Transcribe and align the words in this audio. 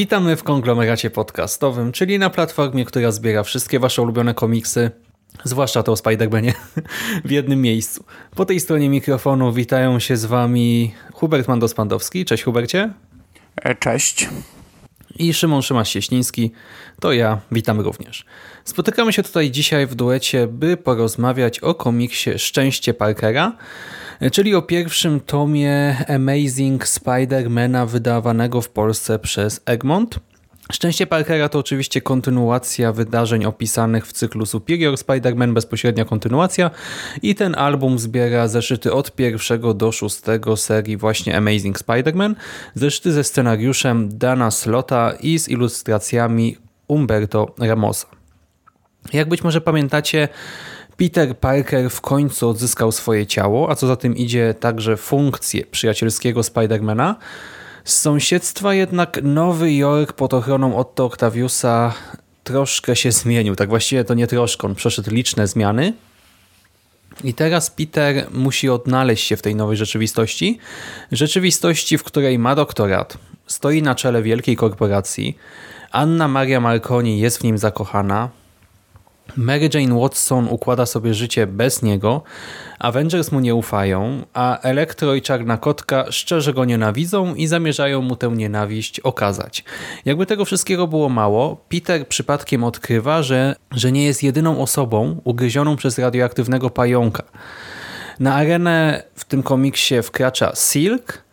Witamy 0.00 0.36
w 0.36 0.42
konglomeracie 0.42 1.10
podcastowym, 1.10 1.92
czyli 1.92 2.18
na 2.18 2.30
platformie, 2.30 2.84
która 2.84 3.12
zbiera 3.12 3.42
wszystkie 3.42 3.78
wasze 3.78 4.02
ulubione 4.02 4.34
komiksy, 4.34 4.90
zwłaszcza 5.44 5.82
to 5.82 5.92
o 5.92 5.94
Spider-Manie, 5.94 6.52
w 7.24 7.30
jednym 7.30 7.62
miejscu. 7.62 8.04
Po 8.36 8.44
tej 8.44 8.60
stronie 8.60 8.88
mikrofonu 8.88 9.52
witają 9.52 9.98
się 9.98 10.16
z 10.16 10.24
wami 10.24 10.94
Hubert 11.12 11.48
Mandos-Pandowski. 11.48 12.24
Cześć 12.24 12.42
Hubercie. 12.42 12.92
E, 13.62 13.74
cześć. 13.74 14.28
I 15.16 15.34
Szymon 15.34 15.60
Szymasz-Cieśliński. 15.60 16.50
To 17.00 17.12
ja. 17.12 17.40
Witamy 17.52 17.82
również. 17.82 18.24
Spotykamy 18.64 19.12
się 19.12 19.22
tutaj 19.22 19.50
dzisiaj 19.50 19.86
w 19.86 19.94
duecie, 19.94 20.46
by 20.46 20.76
porozmawiać 20.76 21.60
o 21.60 21.74
komiksie 21.74 22.38
Szczęście 22.38 22.94
Parkera, 22.94 23.56
czyli 24.32 24.54
o 24.54 24.62
pierwszym 24.62 25.20
tomie 25.20 25.96
Amazing 26.08 26.84
Spider-Mana 26.84 27.86
wydawanego 27.86 28.60
w 28.60 28.68
Polsce 28.68 29.18
przez 29.18 29.60
Egmont. 29.66 30.20
Szczęście 30.72 31.06
Parkera 31.06 31.48
to 31.48 31.58
oczywiście 31.58 32.00
kontynuacja 32.00 32.92
wydarzeń 32.92 33.44
opisanych 33.44 34.06
w 34.06 34.12
cyklu 34.12 34.46
Superior 34.46 34.94
Spider-Man, 34.94 35.52
bezpośrednia 35.52 36.04
kontynuacja 36.04 36.70
i 37.22 37.34
ten 37.34 37.54
album 37.54 37.98
zbiera 37.98 38.48
zeszyty 38.48 38.92
od 38.92 39.14
pierwszego 39.14 39.74
do 39.74 39.92
szóstego 39.92 40.56
serii 40.56 40.96
właśnie 40.96 41.36
Amazing 41.36 41.78
Spider-Man, 41.78 42.34
zeszyty 42.74 43.12
ze 43.12 43.24
scenariuszem 43.24 44.18
Dana 44.18 44.50
Slota 44.50 45.12
i 45.20 45.38
z 45.38 45.48
ilustracjami 45.48 46.56
Umberto 46.88 47.54
Ramosa. 47.58 48.06
Jak 49.12 49.28
być 49.28 49.44
może 49.44 49.60
pamiętacie, 49.60 50.28
Peter 51.00 51.36
Parker 51.36 51.90
w 51.90 52.00
końcu 52.00 52.48
odzyskał 52.48 52.92
swoje 52.92 53.26
ciało, 53.26 53.70
a 53.70 53.74
co 53.74 53.86
za 53.86 53.96
tym 53.96 54.16
idzie 54.16 54.54
także 54.60 54.96
funkcję 54.96 55.66
przyjacielskiego 55.66 56.42
Spidermana. 56.42 57.16
Z 57.84 57.96
sąsiedztwa 57.96 58.74
jednak 58.74 59.20
Nowy 59.22 59.72
Jork 59.72 60.12
pod 60.12 60.34
ochroną 60.34 60.76
Otto 60.76 61.04
Octaviusa 61.04 61.94
troszkę 62.44 62.96
się 62.96 63.12
zmienił. 63.12 63.56
Tak 63.56 63.68
właściwie 63.68 64.04
to 64.04 64.14
nie 64.14 64.26
troszkę, 64.26 64.66
on 64.66 64.74
przeszedł 64.74 65.10
liczne 65.10 65.46
zmiany. 65.46 65.92
I 67.24 67.34
teraz 67.34 67.70
Peter 67.70 68.26
musi 68.30 68.68
odnaleźć 68.68 69.26
się 69.26 69.36
w 69.36 69.42
tej 69.42 69.54
nowej 69.54 69.76
rzeczywistości. 69.76 70.58
Rzeczywistości, 71.12 71.98
w 71.98 72.04
której 72.04 72.38
ma 72.38 72.54
doktorat, 72.54 73.18
stoi 73.46 73.82
na 73.82 73.94
czele 73.94 74.22
wielkiej 74.22 74.56
korporacji, 74.56 75.36
Anna 75.90 76.28
Maria 76.28 76.60
Marconi 76.60 77.20
jest 77.20 77.38
w 77.38 77.44
nim 77.44 77.58
zakochana, 77.58 78.28
Mary 79.36 79.68
Jane 79.74 80.00
Watson 80.00 80.48
układa 80.50 80.86
sobie 80.86 81.14
życie 81.14 81.46
bez 81.46 81.82
niego, 81.82 82.22
Avengers 82.78 83.32
mu 83.32 83.40
nie 83.40 83.54
ufają, 83.54 84.22
a 84.34 84.60
Elektro 84.60 85.14
i 85.14 85.22
Czarna 85.22 85.56
Kotka 85.56 86.04
szczerze 86.10 86.54
go 86.54 86.64
nienawidzą 86.64 87.34
i 87.34 87.46
zamierzają 87.46 88.02
mu 88.02 88.16
tę 88.16 88.28
nienawiść 88.28 89.00
okazać. 89.00 89.64
Jakby 90.04 90.26
tego 90.26 90.44
wszystkiego 90.44 90.86
było 90.86 91.08
mało, 91.08 91.64
Peter 91.68 92.08
przypadkiem 92.08 92.64
odkrywa, 92.64 93.22
że, 93.22 93.56
że 93.70 93.92
nie 93.92 94.04
jest 94.04 94.22
jedyną 94.22 94.62
osobą 94.62 95.20
ugryzioną 95.24 95.76
przez 95.76 95.98
radioaktywnego 95.98 96.70
pająka. 96.70 97.22
Na 98.20 98.34
arenę 98.34 99.02
w 99.14 99.24
tym 99.24 99.42
komiksie 99.42 100.02
wkracza 100.02 100.52
Silk, 100.54 101.24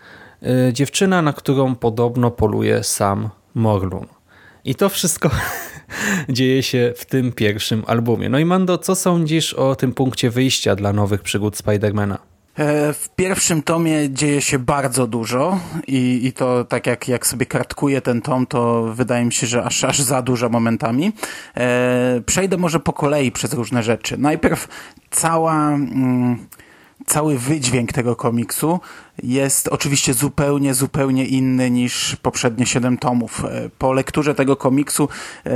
yy, 0.42 0.74
dziewczyna, 0.74 1.22
na 1.22 1.34
którą 1.34 1.76
podobno 1.76 2.32
poluje 2.32 2.84
sam 2.84 3.30
Morlun. 3.54 4.06
I 4.66 4.76
to 4.76 4.90
wszystko 4.90 5.30
dzieje 6.30 6.64
się 6.64 6.94
w 6.98 7.06
tym 7.06 7.32
pierwszym 7.32 7.84
albumie. 7.88 8.30
No 8.30 8.40
i 8.40 8.46
Mando, 8.46 8.78
co 8.78 8.96
sądzisz 8.96 9.54
o 9.54 9.76
tym 9.76 9.94
punkcie 9.94 10.30
wyjścia 10.30 10.76
dla 10.76 10.94
nowych 10.94 11.22
przygód 11.22 11.58
Spidermana? 11.58 12.18
E, 12.58 12.94
w 12.94 13.10
pierwszym 13.16 13.62
tomie 13.62 14.10
dzieje 14.10 14.42
się 14.42 14.60
bardzo 14.60 15.08
dużo 15.08 15.60
i, 15.88 16.20
i 16.24 16.34
to 16.34 16.66
tak 16.66 16.88
jak, 16.88 17.08
jak 17.08 17.28
sobie 17.28 17.46
kartkuję 17.46 18.02
ten 18.02 18.22
tom, 18.22 18.48
to 18.48 18.84
wydaje 18.84 19.26
mi 19.26 19.34
się, 19.34 19.48
że 19.48 19.64
aż, 19.64 19.84
aż 19.84 20.00
za 20.00 20.22
dużo 20.22 20.50
momentami. 20.50 21.12
E, 21.58 22.22
przejdę 22.26 22.58
może 22.58 22.80
po 22.80 22.94
kolei 22.94 23.32
przez 23.32 23.54
różne 23.54 23.84
rzeczy. 23.84 24.18
Najpierw 24.18 24.68
cała... 25.10 25.68
Mm, 25.68 26.48
cały 27.08 27.38
wydźwięk 27.38 27.94
tego 27.94 28.16
komiksu 28.16 28.80
jest 29.24 29.68
oczywiście 29.68 30.14
zupełnie, 30.14 30.74
zupełnie 30.74 31.26
inny 31.26 31.72
niż 31.72 32.16
poprzednie 32.16 32.66
siedem 32.66 32.98
tomów. 32.98 33.46
E, 33.46 33.70
po 33.78 33.94
lekturze 33.94 34.36
tego 34.36 34.56
komiksu 34.56 35.10
e, 35.46 35.52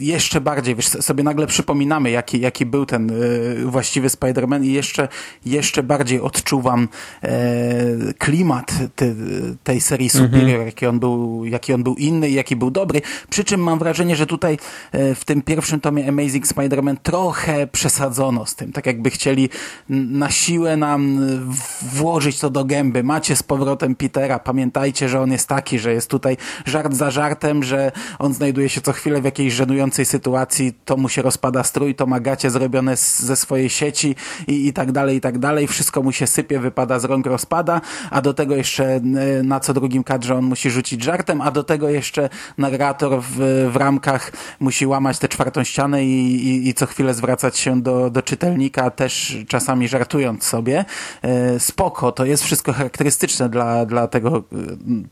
jeszcze 0.00 0.40
bardziej, 0.40 0.74
wiesz, 0.74 0.86
sobie 0.88 1.24
nagle 1.24 1.46
przypominamy, 1.46 2.10
jaki, 2.10 2.40
jaki 2.40 2.66
był 2.66 2.86
ten 2.86 3.10
y, 3.10 3.66
właściwy 3.66 4.08
Spider-Man 4.08 4.64
i 4.64 4.72
jeszcze, 4.72 5.08
jeszcze 5.46 5.82
bardziej 5.82 6.20
odczuwam 6.20 6.88
e, 7.22 7.28
klimat 8.18 8.72
ty, 8.96 9.14
tej 9.64 9.80
serii 9.80 10.10
Superior, 10.10 10.42
mhm. 10.42 10.66
jaki, 10.66 10.86
on 10.86 11.00
był, 11.00 11.44
jaki 11.44 11.72
on 11.72 11.82
był 11.82 11.94
inny 11.94 12.30
i 12.30 12.34
jaki 12.34 12.56
był 12.56 12.70
dobry. 12.70 13.00
Przy 13.30 13.44
czym 13.44 13.60
mam 13.60 13.78
wrażenie, 13.78 14.16
że 14.16 14.26
tutaj 14.26 14.58
e, 14.92 15.14
w 15.14 15.24
tym 15.24 15.42
pierwszym 15.42 15.80
tomie 15.80 16.08
Amazing 16.08 16.46
Spider-Man 16.46 16.96
trochę 17.02 17.66
przesadzono 17.66 18.46
z 18.46 18.54
tym. 18.54 18.72
Tak 18.72 18.86
jakby 18.86 19.10
chcieli 19.10 19.48
na 19.88 20.30
siłę 20.30 20.76
nam 20.76 21.20
włożyć 21.82 22.38
to 22.38 22.50
do 22.50 22.64
gęby. 22.64 23.02
Macie 23.02 23.36
z 23.36 23.42
powrotem 23.42 23.94
Petera, 23.94 24.38
pamiętajcie, 24.38 25.08
że 25.08 25.20
on 25.20 25.32
jest 25.32 25.48
taki, 25.48 25.78
że 25.78 25.92
jest 25.92 26.10
tutaj 26.10 26.36
żart 26.66 26.94
za 26.94 27.10
żartem, 27.10 27.62
że 27.62 27.92
on 28.18 28.34
znajduje 28.34 28.68
się 28.68 28.80
co 28.80 28.92
chwilę 28.92 29.20
w 29.20 29.24
jakiejś 29.24 29.54
żenującej 29.54 29.87
sytuacji, 29.94 30.72
to 30.84 30.96
mu 30.96 31.08
się 31.08 31.22
rozpada 31.22 31.62
strój, 31.62 31.94
to 31.94 32.06
ma 32.06 32.20
gacie 32.20 32.50
zrobione 32.50 32.96
z, 32.96 33.20
ze 33.20 33.36
swojej 33.36 33.70
sieci 33.70 34.16
i, 34.46 34.66
i 34.66 34.72
tak 34.72 34.92
dalej, 34.92 35.16
i 35.16 35.20
tak 35.20 35.38
dalej. 35.38 35.66
Wszystko 35.66 36.02
mu 36.02 36.12
się 36.12 36.26
sypie, 36.26 36.60
wypada 36.60 36.98
z 36.98 37.04
rąk, 37.04 37.26
rozpada, 37.26 37.80
a 38.10 38.22
do 38.22 38.34
tego 38.34 38.56
jeszcze 38.56 38.84
e, 38.84 39.00
na 39.42 39.60
co 39.60 39.74
drugim 39.74 40.04
kadrze 40.04 40.34
on 40.34 40.44
musi 40.44 40.70
rzucić 40.70 41.02
żartem, 41.02 41.40
a 41.40 41.50
do 41.50 41.64
tego 41.64 41.88
jeszcze 41.88 42.28
narrator 42.58 43.22
w, 43.22 43.36
w 43.72 43.76
ramkach 43.76 44.32
musi 44.60 44.86
łamać 44.86 45.18
tę 45.18 45.28
czwartą 45.28 45.64
ścianę 45.64 46.04
i, 46.04 46.46
i, 46.48 46.68
i 46.68 46.74
co 46.74 46.86
chwilę 46.86 47.14
zwracać 47.14 47.58
się 47.58 47.82
do, 47.82 48.10
do 48.10 48.22
czytelnika, 48.22 48.90
też 48.90 49.38
czasami 49.48 49.88
żartując 49.88 50.44
sobie. 50.44 50.84
E, 51.22 51.60
spoko, 51.60 52.12
to 52.12 52.24
jest 52.24 52.44
wszystko 52.44 52.72
charakterystyczne 52.72 53.48
dla, 53.48 53.86
dla 53.86 54.06
tego 54.06 54.38
e, 54.38 54.42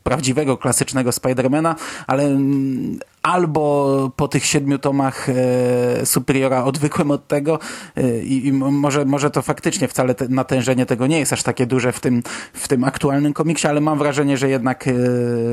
prawdziwego, 0.03 0.57
klasycznego 0.57 1.11
Spidermana, 1.11 1.75
ale 2.07 2.23
mm, 2.23 2.99
albo 3.27 4.11
po 4.15 4.27
tych 4.27 4.45
siedmiu 4.45 4.79
tomach 4.79 5.29
e, 5.29 6.05
Superiora 6.05 6.63
odwykłem 6.63 7.11
od 7.11 7.27
tego 7.27 7.59
e, 7.95 8.19
i, 8.19 8.53
może, 8.53 9.05
może 9.05 9.31
to 9.31 9.41
faktycznie 9.41 9.87
wcale 9.87 10.15
te, 10.15 10.27
natężenie 10.27 10.85
tego 10.85 11.07
nie 11.07 11.19
jest 11.19 11.33
aż 11.33 11.43
takie 11.43 11.65
duże 11.65 11.91
w 11.91 11.99
tym, 11.99 12.23
w 12.53 12.67
tym 12.67 12.83
aktualnym 12.83 13.33
komiksie, 13.33 13.67
ale 13.67 13.81
mam 13.81 13.97
wrażenie, 13.97 14.37
że 14.37 14.49
jednak, 14.49 14.87
e, 14.87 14.91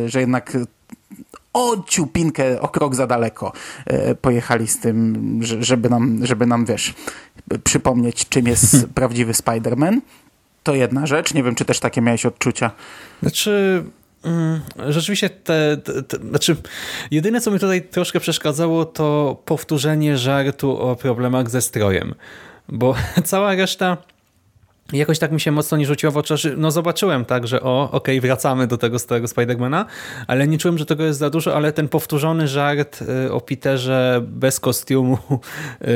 że 0.09 0.21
jednak 0.21 0.57
o 1.53 1.77
ciupinkę, 1.87 2.61
o 2.61 2.69
krok 2.69 2.95
za 2.95 3.07
daleko 3.07 3.53
e, 3.87 4.15
pojechali 4.15 4.67
z 4.67 4.79
tym, 4.79 5.41
żeby 5.43 5.91
nam, 5.91 6.27
żeby 6.27 6.47
nam, 6.47 6.65
wiesz, 6.65 6.95
przypomnieć, 7.65 8.29
czym 8.29 8.47
jest 8.47 8.87
prawdziwy 8.95 9.33
Spider-Man. 9.33 10.01
To 10.63 10.75
jedna 10.75 11.07
rzecz. 11.07 11.35
Nie 11.35 11.43
wiem, 11.43 11.55
czy 11.55 11.65
też 11.65 11.81
takie 11.81 12.01
miałeś 12.01 12.27
odczucia. 12.27 12.71
Znaczy, 13.23 13.85
rzeczywiście 14.89 15.31
te, 15.31 15.77
te, 15.77 16.03
te, 16.03 16.17
znaczy 16.17 16.57
jedyne 17.11 17.41
co 17.41 17.51
mi 17.51 17.59
tutaj 17.59 17.83
troszkę 17.83 18.21
przeszkadzało 18.21 18.85
to 18.85 19.37
powtórzenie 19.45 20.19
żartu 20.19 20.79
o 20.79 20.97
problemach 20.97 21.51
ze 21.51 21.63
strojem, 21.63 22.15
bo 22.69 22.95
cała 23.25 23.55
reszta 23.55 23.97
jakoś 24.93 25.19
tak 25.19 25.33
mi 25.33 25.41
się 25.41 25.53
mocno 25.53 25.77
nie 25.77 25.87
rzuciło 25.87 26.13
w 26.13 26.17
oczy. 26.17 26.55
No 26.57 26.71
zobaczyłem 26.71 27.25
tak, 27.25 27.47
że 27.47 27.63
o, 27.63 27.83
okej, 27.83 28.19
okay, 28.19 28.21
wracamy 28.21 28.67
do 28.67 28.79
tego 28.79 28.99
starego 28.99 29.29
Spidermana, 29.29 29.87
ale 30.27 30.49
nie 30.49 30.59
czułem, 30.59 30.79
że 30.79 30.87
tego 30.87 31.05
jest 31.05 31.19
za 31.19 31.31
dużo, 31.31 31.57
ale 31.57 31.73
ten 31.73 31.89
powtórzony 31.89 32.49
żart 32.49 33.03
y, 33.27 33.33
o 33.33 33.41
Peterze 33.41 34.23
bez 34.27 34.61
kostiumu, 34.61 35.19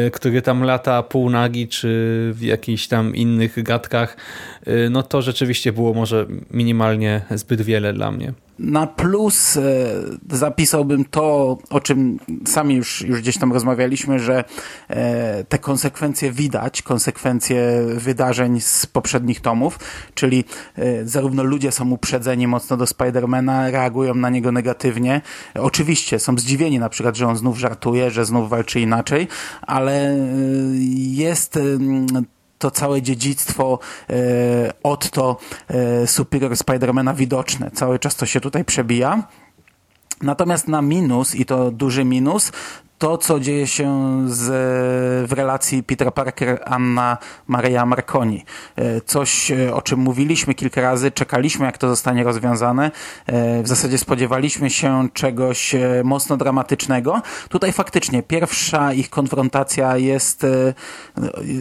y, 0.06 0.10
który 0.10 0.42
tam 0.42 0.62
lata 0.62 1.02
półnagi, 1.02 1.68
czy 1.68 1.88
w 2.34 2.42
jakichś 2.42 2.86
tam 2.86 3.16
innych 3.16 3.62
gadkach, 3.62 4.16
y, 4.68 4.90
no 4.90 5.02
to 5.02 5.22
rzeczywiście 5.22 5.72
było 5.72 5.94
może 5.94 6.26
minimalnie 6.50 7.20
zbyt 7.30 7.62
wiele 7.62 7.92
dla 7.92 8.10
mnie. 8.10 8.32
Na 8.58 8.86
plus 8.86 9.56
e, 9.56 9.60
zapisałbym 10.30 11.04
to, 11.04 11.58
o 11.70 11.80
czym 11.80 12.18
sami 12.46 12.74
już, 12.74 13.02
już 13.02 13.20
gdzieś 13.20 13.38
tam 13.38 13.52
rozmawialiśmy, 13.52 14.18
że 14.18 14.44
e, 14.88 15.44
te 15.44 15.58
konsekwencje 15.58 16.32
widać, 16.32 16.82
konsekwencje 16.82 17.82
wydarzeń 17.94 18.60
z 18.60 18.86
poprzednich 18.86 19.40
tomów, 19.40 19.78
czyli 20.14 20.44
e, 20.76 21.06
zarówno 21.06 21.42
ludzie 21.42 21.72
są 21.72 21.90
uprzedzeni 21.90 22.46
mocno 22.46 22.76
do 22.76 22.86
Spidermana, 22.86 23.70
reagują 23.70 24.14
na 24.14 24.30
niego 24.30 24.52
negatywnie. 24.52 25.20
Oczywiście 25.54 26.18
są 26.18 26.38
zdziwieni 26.38 26.78
na 26.78 26.88
przykład, 26.88 27.16
że 27.16 27.26
on 27.26 27.36
znów 27.36 27.58
żartuje, 27.58 28.10
że 28.10 28.24
znów 28.24 28.50
walczy 28.50 28.80
inaczej, 28.80 29.28
ale 29.62 30.16
jest 30.94 31.58
to 32.58 32.70
całe 32.70 33.02
dziedzictwo 33.02 33.78
e, 34.10 34.72
Otto 34.82 35.36
e, 35.68 36.06
Superior 36.06 36.56
Spidermana 36.56 37.14
widoczne. 37.14 37.70
Cały 37.70 37.98
czas 37.98 38.16
to 38.16 38.26
się 38.26 38.40
tutaj 38.40 38.64
przebija. 38.64 39.22
Natomiast 40.22 40.68
na 40.68 40.82
minus, 40.82 41.34
i 41.34 41.44
to 41.44 41.70
duży 41.70 42.04
minus, 42.04 42.52
to, 42.98 43.18
co 43.18 43.40
dzieje 43.40 43.66
się 43.66 44.24
z, 44.28 44.46
w 45.28 45.32
relacji 45.32 45.82
Peter 45.82 46.14
Parker, 46.14 46.60
Anna 46.64 47.18
Maria 47.46 47.86
Marconi. 47.86 48.44
E, 48.76 49.00
coś, 49.00 49.50
e, 49.50 49.74
o 49.74 49.82
czym 49.82 49.98
mówiliśmy 50.00 50.54
kilka 50.54 50.80
razy, 50.80 51.10
czekaliśmy, 51.10 51.66
jak 51.66 51.78
to 51.78 51.88
zostanie 51.88 52.24
rozwiązane. 52.24 52.90
E, 53.26 53.62
w 53.62 53.68
zasadzie 53.68 53.98
spodziewaliśmy 53.98 54.70
się 54.70 55.08
czegoś 55.12 55.74
mocno 56.04 56.36
dramatycznego. 56.36 57.22
Tutaj 57.48 57.72
faktycznie 57.72 58.22
pierwsza 58.22 58.92
ich 58.92 59.10
konfrontacja 59.10 59.96
jest, 59.96 60.46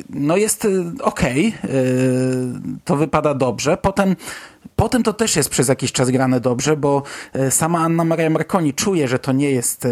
no 0.10 0.38
jest 0.38 0.68
okej. 1.02 1.54
Okay. 1.64 2.82
To 2.86 2.96
wypada 2.96 3.34
dobrze. 3.34 3.78
Potem 3.78 4.16
Potem 4.78 5.04
to 5.04 5.14
też 5.14 5.36
jest 5.36 5.50
przez 5.50 5.68
jakiś 5.68 5.92
czas 5.92 6.10
grane 6.10 6.40
dobrze, 6.40 6.78
bo 6.78 7.04
e, 7.34 7.52
sama 7.52 7.80
Anna 7.80 8.04
Maria 8.04 8.30
Marconi 8.30 8.74
czuje, 8.74 9.08
że 9.08 9.20
to 9.20 9.32
nie 9.32 9.52
jest 9.52 9.86
e, 9.86 9.90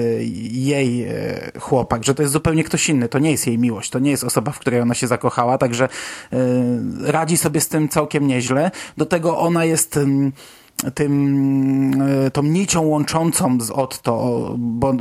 jej 0.52 1.04
e, 1.04 1.52
chłopak, 1.60 2.04
że 2.04 2.16
to 2.16 2.22
jest 2.22 2.34
zupełnie 2.34 2.64
ktoś 2.64 2.90
inny, 2.90 3.10
to 3.10 3.20
nie 3.20 3.32
jest 3.32 3.48
jej 3.48 3.58
miłość, 3.58 3.90
to 3.90 4.00
nie 4.00 4.12
jest 4.12 4.24
osoba, 4.24 4.52
w 4.52 4.60
której 4.60 4.82
ona 4.82 4.94
się 4.94 5.08
zakochała, 5.08 5.58
także 5.58 5.90
radzi 7.02 7.38
sobie 7.38 7.62
z 7.62 7.68
tym 7.68 7.90
całkiem 7.90 8.28
nieźle. 8.28 8.72
Do 8.98 9.06
tego 9.06 9.40
ona 9.40 9.66
jest 9.66 9.98
mm, 9.98 10.32
tym, 10.92 12.02
e, 12.26 12.32
tą 12.32 12.44
nicią 12.44 12.82
łączącą 12.82 13.62
z 13.62 13.72
Otto, 13.72 14.54
bo 14.58 14.94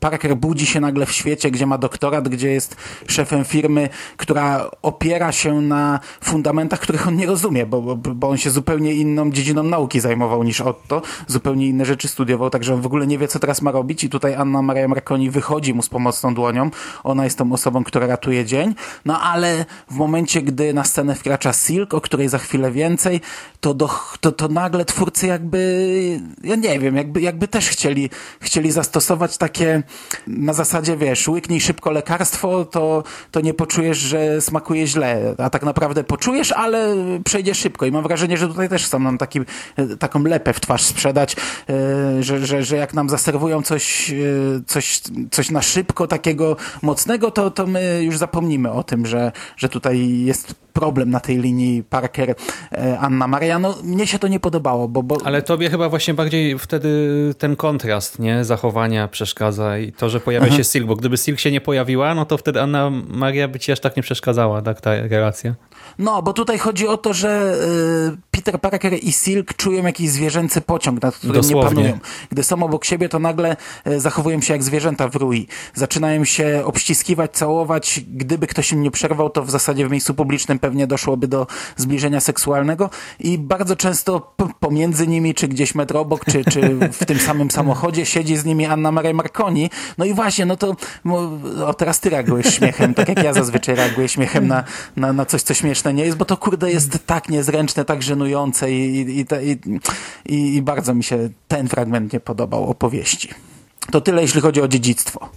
Parker 0.00 0.36
budzi 0.36 0.66
się 0.66 0.80
nagle 0.80 1.06
w 1.06 1.12
świecie, 1.12 1.50
gdzie 1.50 1.66
ma 1.66 1.78
doktorat, 1.78 2.28
gdzie 2.28 2.50
jest 2.52 2.76
szefem 3.06 3.44
firmy, 3.44 3.88
która 4.16 4.70
opiera 4.82 5.32
się 5.32 5.60
na 5.60 6.00
fundamentach, 6.20 6.80
których 6.80 7.08
on 7.08 7.16
nie 7.16 7.26
rozumie, 7.26 7.66
bo, 7.66 7.96
bo 7.96 8.28
on 8.28 8.36
się 8.36 8.50
zupełnie 8.50 8.94
inną 8.94 9.30
dziedziną 9.30 9.62
nauki 9.62 10.00
zajmował 10.00 10.44
niż 10.44 10.60
Otto, 10.60 11.02
zupełnie 11.26 11.66
inne 11.66 11.84
rzeczy 11.84 12.08
studiował, 12.08 12.50
także 12.50 12.74
on 12.74 12.80
w 12.80 12.86
ogóle 12.86 13.06
nie 13.06 13.18
wie, 13.18 13.28
co 13.28 13.38
teraz 13.38 13.62
ma 13.62 13.70
robić. 13.70 14.04
I 14.04 14.10
tutaj 14.10 14.34
Anna 14.34 14.62
Maria 14.62 14.88
Marconi 14.88 15.30
wychodzi 15.30 15.74
mu 15.74 15.82
z 15.82 15.88
pomocną 15.88 16.34
dłonią, 16.34 16.70
ona 17.04 17.24
jest 17.24 17.38
tą 17.38 17.52
osobą, 17.52 17.84
która 17.84 18.06
ratuje 18.06 18.44
dzień, 18.44 18.74
no 19.04 19.20
ale 19.20 19.64
w 19.90 19.94
momencie, 19.94 20.42
gdy 20.42 20.74
na 20.74 20.84
scenę 20.84 21.14
wkracza 21.14 21.52
Silk, 21.52 21.94
o 21.94 22.00
której 22.00 22.28
za 22.28 22.38
chwilę 22.38 22.70
więcej, 22.70 23.20
to, 23.60 23.74
do, 23.74 23.90
to, 24.20 24.32
to 24.32 24.48
nagle 24.48 24.84
twórcy 24.84 25.27
jakby, 25.28 26.20
ja 26.44 26.56
nie 26.56 26.78
wiem, 26.78 26.96
jakby, 26.96 27.20
jakby 27.20 27.48
też 27.48 27.68
chcieli, 27.68 28.10
chcieli 28.40 28.72
zastosować 28.72 29.38
takie 29.38 29.82
na 30.26 30.52
zasadzie, 30.52 30.96
wiesz, 30.96 31.28
łyknij 31.28 31.60
szybko 31.60 31.90
lekarstwo, 31.90 32.64
to, 32.64 33.04
to 33.30 33.40
nie 33.40 33.54
poczujesz, 33.54 33.98
że 33.98 34.40
smakuje 34.40 34.86
źle, 34.86 35.34
a 35.38 35.50
tak 35.50 35.62
naprawdę 35.62 36.04
poczujesz, 36.04 36.52
ale 36.52 36.96
przejdzie 37.24 37.54
szybko 37.54 37.86
i 37.86 37.92
mam 37.92 38.02
wrażenie, 38.02 38.36
że 38.36 38.48
tutaj 38.48 38.68
też 38.68 38.84
chcą 38.84 38.98
nam 38.98 39.18
taki, 39.18 39.40
taką 39.98 40.22
lepę 40.22 40.52
w 40.52 40.60
twarz 40.60 40.82
sprzedać, 40.82 41.36
e, 41.68 42.22
że, 42.22 42.46
że, 42.46 42.62
że 42.62 42.76
jak 42.76 42.94
nam 42.94 43.08
zaserwują 43.08 43.62
coś, 43.62 44.10
e, 44.10 44.14
coś, 44.66 45.00
coś 45.30 45.50
na 45.50 45.62
szybko 45.62 46.06
takiego 46.06 46.56
mocnego, 46.82 47.30
to, 47.30 47.50
to 47.50 47.66
my 47.66 48.00
już 48.02 48.18
zapomnimy 48.18 48.72
o 48.72 48.82
tym, 48.82 49.06
że, 49.06 49.32
że 49.56 49.68
tutaj 49.68 50.20
jest 50.20 50.54
problem 50.78 51.10
na 51.10 51.20
tej 51.20 51.38
linii 51.38 51.82
Parker, 51.82 52.34
e, 52.72 52.98
Anna 52.98 53.26
Maria. 53.28 53.58
No, 53.58 53.74
mnie 53.84 54.06
się 54.06 54.18
to 54.18 54.28
nie 54.28 54.40
podobało, 54.40 54.88
bo, 54.88 55.02
bo... 55.08 55.18
Ale 55.24 55.42
tobie 55.42 55.70
chyba 55.70 55.88
właśnie 55.88 56.14
bardziej 56.14 56.58
wtedy 56.58 56.88
ten 57.38 57.56
kontrast 57.56 58.18
nie 58.18 58.44
zachowania 58.44 59.08
przeszkadza 59.08 59.78
i 59.78 59.92
to, 59.92 60.08
że 60.08 60.20
pojawia 60.20 60.46
Aha. 60.46 60.56
się 60.56 60.64
Silk, 60.64 60.86
bo 60.86 60.96
gdyby 60.96 61.16
Silk 61.16 61.40
się 61.40 61.50
nie 61.50 61.60
pojawiła, 61.60 62.14
no 62.14 62.26
to 62.26 62.38
wtedy 62.38 62.60
Anna 62.60 62.90
Maria 63.08 63.48
by 63.48 63.58
ci 63.58 63.72
aż 63.72 63.80
tak 63.80 63.96
nie 63.96 64.02
przeszkadzała, 64.02 64.62
tak, 64.62 64.80
ta 64.80 64.90
relacja. 64.94 65.54
No, 65.98 66.22
bo 66.22 66.32
tutaj 66.32 66.58
chodzi 66.58 66.88
o 66.88 66.96
to, 66.96 67.12
że 67.12 67.54
y, 68.14 68.18
Peter 68.30 68.60
Parker 68.60 68.94
i 69.02 69.12
Silk 69.12 69.54
czują 69.54 69.84
jakiś 69.84 70.10
zwierzęcy 70.10 70.60
pociąg, 70.60 71.02
nad 71.02 71.16
którym 71.16 71.36
Dosłownie. 71.36 71.82
nie 71.82 71.88
panują. 71.88 71.98
Gdy 72.30 72.42
są 72.42 72.62
obok 72.62 72.84
siebie, 72.84 73.08
to 73.08 73.18
nagle 73.18 73.56
y, 73.86 74.00
zachowują 74.00 74.40
się 74.40 74.52
jak 74.52 74.62
zwierzęta 74.62 75.08
w 75.08 75.16
rui. 75.16 75.48
Zaczynają 75.74 76.24
się 76.24 76.62
obściskiwać, 76.64 77.30
całować. 77.32 78.00
Gdyby 78.08 78.46
ktoś 78.46 78.72
im 78.72 78.82
nie 78.82 78.90
przerwał, 78.90 79.30
to 79.30 79.42
w 79.42 79.50
zasadzie 79.50 79.88
w 79.88 79.90
miejscu 79.90 80.14
publicznym 80.14 80.58
pewnie 80.58 80.86
doszłoby 80.86 81.28
do 81.28 81.46
zbliżenia 81.76 82.20
seksualnego 82.20 82.90
i 83.20 83.38
bardzo 83.38 83.76
często 83.76 84.34
pomiędzy 84.60 84.97
nimi, 85.06 85.34
czy 85.34 85.48
gdzieś 85.48 85.74
metr 85.74 85.96
obok, 85.96 86.24
czy, 86.24 86.44
czy 86.44 86.60
w 86.92 87.04
tym 87.04 87.18
samym 87.18 87.50
samochodzie 87.50 88.06
siedzi 88.06 88.36
z 88.36 88.44
nimi 88.44 88.66
Anna 88.66 88.92
Maria 88.92 89.12
Marconi. 89.12 89.70
No 89.98 90.04
i 90.04 90.14
właśnie, 90.14 90.46
no 90.46 90.56
to 90.56 90.76
o, 91.66 91.74
teraz 91.74 92.00
ty 92.00 92.10
reagujesz 92.10 92.54
śmiechem, 92.54 92.94
tak 92.94 93.08
jak 93.08 93.22
ja 93.22 93.32
zazwyczaj 93.32 93.74
reaguję 93.74 94.08
śmiechem 94.08 94.46
na, 94.46 94.64
na, 94.96 95.12
na 95.12 95.26
coś, 95.26 95.42
co 95.42 95.54
śmieszne 95.54 95.94
nie 95.94 96.04
jest, 96.04 96.16
bo 96.16 96.24
to 96.24 96.36
kurde 96.36 96.70
jest 96.70 97.06
tak 97.06 97.28
niezręczne, 97.28 97.84
tak 97.84 98.02
żenujące 98.02 98.72
i, 98.72 99.00
i, 99.20 99.26
i, 100.26 100.56
i 100.56 100.62
bardzo 100.62 100.94
mi 100.94 101.04
się 101.04 101.28
ten 101.48 101.68
fragment 101.68 102.12
nie 102.12 102.20
podobał 102.20 102.70
opowieści. 102.70 103.28
To 103.90 104.00
tyle, 104.00 104.22
jeśli 104.22 104.40
chodzi 104.40 104.62
o 104.62 104.68
dziedzictwo 104.68 105.30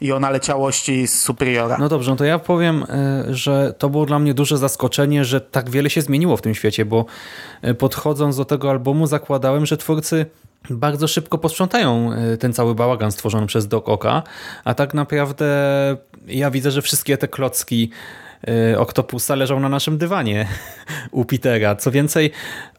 i 0.00 0.12
o 0.12 0.20
naleciałości 0.20 1.06
Superiora. 1.06 1.76
No 1.78 1.88
dobrze, 1.88 2.10
no 2.10 2.16
to 2.16 2.24
ja 2.24 2.38
powiem, 2.38 2.84
e, 2.88 3.24
że 3.34 3.74
to 3.78 3.90
było 3.90 4.06
dla 4.06 4.18
mnie 4.18 4.34
duże 4.34 4.58
zaskoczenie, 4.58 5.24
że 5.24 5.40
tak 5.40 5.70
wiele 5.70 5.90
się 5.90 6.02
zmieniło 6.02 6.36
w 6.36 6.42
tym 6.42 6.54
świecie, 6.54 6.84
bo 6.84 7.04
e, 7.62 7.74
podchodząc 7.74 8.36
do 8.36 8.44
tego 8.44 8.70
albumu 8.70 9.06
zakładałem, 9.06 9.66
że 9.66 9.76
twórcy 9.76 10.26
bardzo 10.70 11.08
szybko 11.08 11.38
posprzątają 11.38 12.12
e, 12.12 12.36
ten 12.36 12.52
cały 12.52 12.74
bałagan 12.74 13.12
stworzony 13.12 13.46
przez 13.46 13.68
Doc 13.68 13.84
Oka, 13.86 14.22
a 14.64 14.74
tak 14.74 14.94
naprawdę 14.94 15.46
ja 16.26 16.50
widzę, 16.50 16.70
że 16.70 16.82
wszystkie 16.82 17.16
te 17.16 17.28
klocki 17.28 17.90
Oktopusa 18.78 19.34
leżą 19.34 19.60
na 19.60 19.68
naszym 19.68 19.98
dywanie 19.98 20.48
u 21.10 21.24
Petera. 21.24 21.76
Co 21.76 21.90
więcej, 21.90 22.30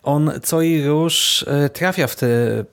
on 0.04 0.32
co 0.44 0.62
i 0.62 0.84
róż 0.84 1.46
trafia 1.74 2.08
w 2.08 2.16
te 2.16 2.28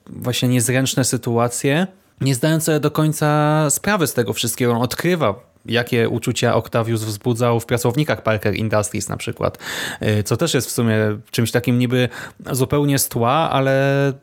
właśnie 0.07 0.49
niezręczne 0.49 1.03
sytuacje, 1.03 1.87
nie 2.21 2.35
zdając 2.35 2.63
sobie 2.63 2.79
do 2.79 2.91
końca 2.91 3.69
sprawy 3.69 4.07
z 4.07 4.13
tego 4.13 4.33
wszystkiego. 4.33 4.73
On 4.73 4.81
odkrywa 4.81 5.48
jakie 5.65 6.09
uczucia 6.09 6.55
Octavius 6.55 7.03
wzbudzał 7.03 7.59
w 7.59 7.65
pracownikach 7.65 8.23
Parker 8.23 8.55
Industries 8.55 9.09
na 9.09 9.17
przykład, 9.17 9.57
y, 10.01 10.23
co 10.23 10.37
też 10.37 10.53
jest 10.53 10.67
w 10.67 10.71
sumie 10.71 10.97
czymś 11.31 11.51
takim 11.51 11.79
niby 11.79 12.09
zupełnie 12.51 12.99
z 12.99 13.09
tła, 13.09 13.31
ale 13.31 14.13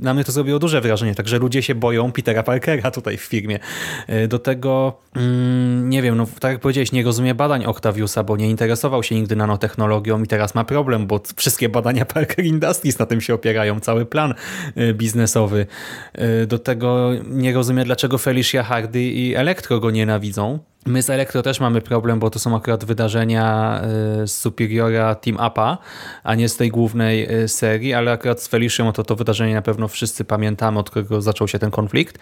na 0.00 0.14
mnie 0.14 0.24
to 0.24 0.32
zrobiło 0.32 0.58
duże 0.58 0.80
wrażenie, 0.80 1.14
także 1.14 1.38
ludzie 1.38 1.62
się 1.62 1.74
boją 1.74 2.12
Petera 2.12 2.42
Parkera 2.42 2.90
tutaj 2.90 3.16
w 3.16 3.20
firmie. 3.22 3.58
Y, 4.08 4.28
do 4.28 4.38
tego, 4.38 5.00
mm, 5.16 5.90
nie 5.90 6.02
wiem, 6.02 6.16
no 6.16 6.26
tak 6.40 6.52
jak 6.52 6.60
powiedziałeś, 6.60 6.92
nie 6.92 7.02
rozumie 7.02 7.34
badań 7.34 7.64
Octaviusa, 7.64 8.22
bo 8.22 8.36
nie 8.36 8.50
interesował 8.50 9.02
się 9.02 9.14
nigdy 9.14 9.36
nanotechnologią 9.36 10.22
i 10.22 10.26
teraz 10.26 10.54
ma 10.54 10.64
problem, 10.64 11.06
bo 11.06 11.20
wszystkie 11.36 11.68
badania 11.68 12.04
Parker 12.14 12.44
Industries 12.44 12.98
na 12.98 13.06
tym 13.06 13.20
się 13.20 13.34
opierają, 13.34 13.80
cały 13.80 14.06
plan 14.06 14.34
y, 14.76 14.94
biznesowy. 14.94 15.66
Do 16.46 16.58
tego 16.58 17.10
nie 17.28 17.52
rozumie, 17.52 17.84
dlaczego 17.84 18.18
Felicia 18.18 18.62
Hardy 18.62 19.02
i 19.02 19.34
Elektro 19.34 19.80
go 19.80 19.90
nienawidzą, 19.90 20.58
My 20.86 21.02
z 21.02 21.10
Elektro 21.10 21.42
też 21.42 21.60
mamy 21.60 21.80
problem, 21.80 22.18
bo 22.18 22.30
to 22.30 22.38
są 22.38 22.56
akurat 22.56 22.84
wydarzenia 22.84 23.80
y, 24.22 24.28
z 24.28 24.38
Superiora 24.38 25.14
Team 25.14 25.36
Upa, 25.46 25.78
a 26.22 26.34
nie 26.34 26.48
z 26.48 26.56
tej 26.56 26.70
głównej 26.70 27.42
y, 27.42 27.48
serii, 27.48 27.94
ale 27.94 28.12
akurat 28.12 28.42
z 28.42 28.48
Felicią 28.48 28.92
to 28.92 29.04
to 29.04 29.16
wydarzenie 29.16 29.54
na 29.54 29.62
pewno 29.62 29.88
wszyscy 29.88 30.24
pamiętamy, 30.24 30.78
od 30.78 30.90
którego 30.90 31.22
zaczął 31.22 31.48
się 31.48 31.58
ten 31.58 31.70
konflikt. 31.70 32.18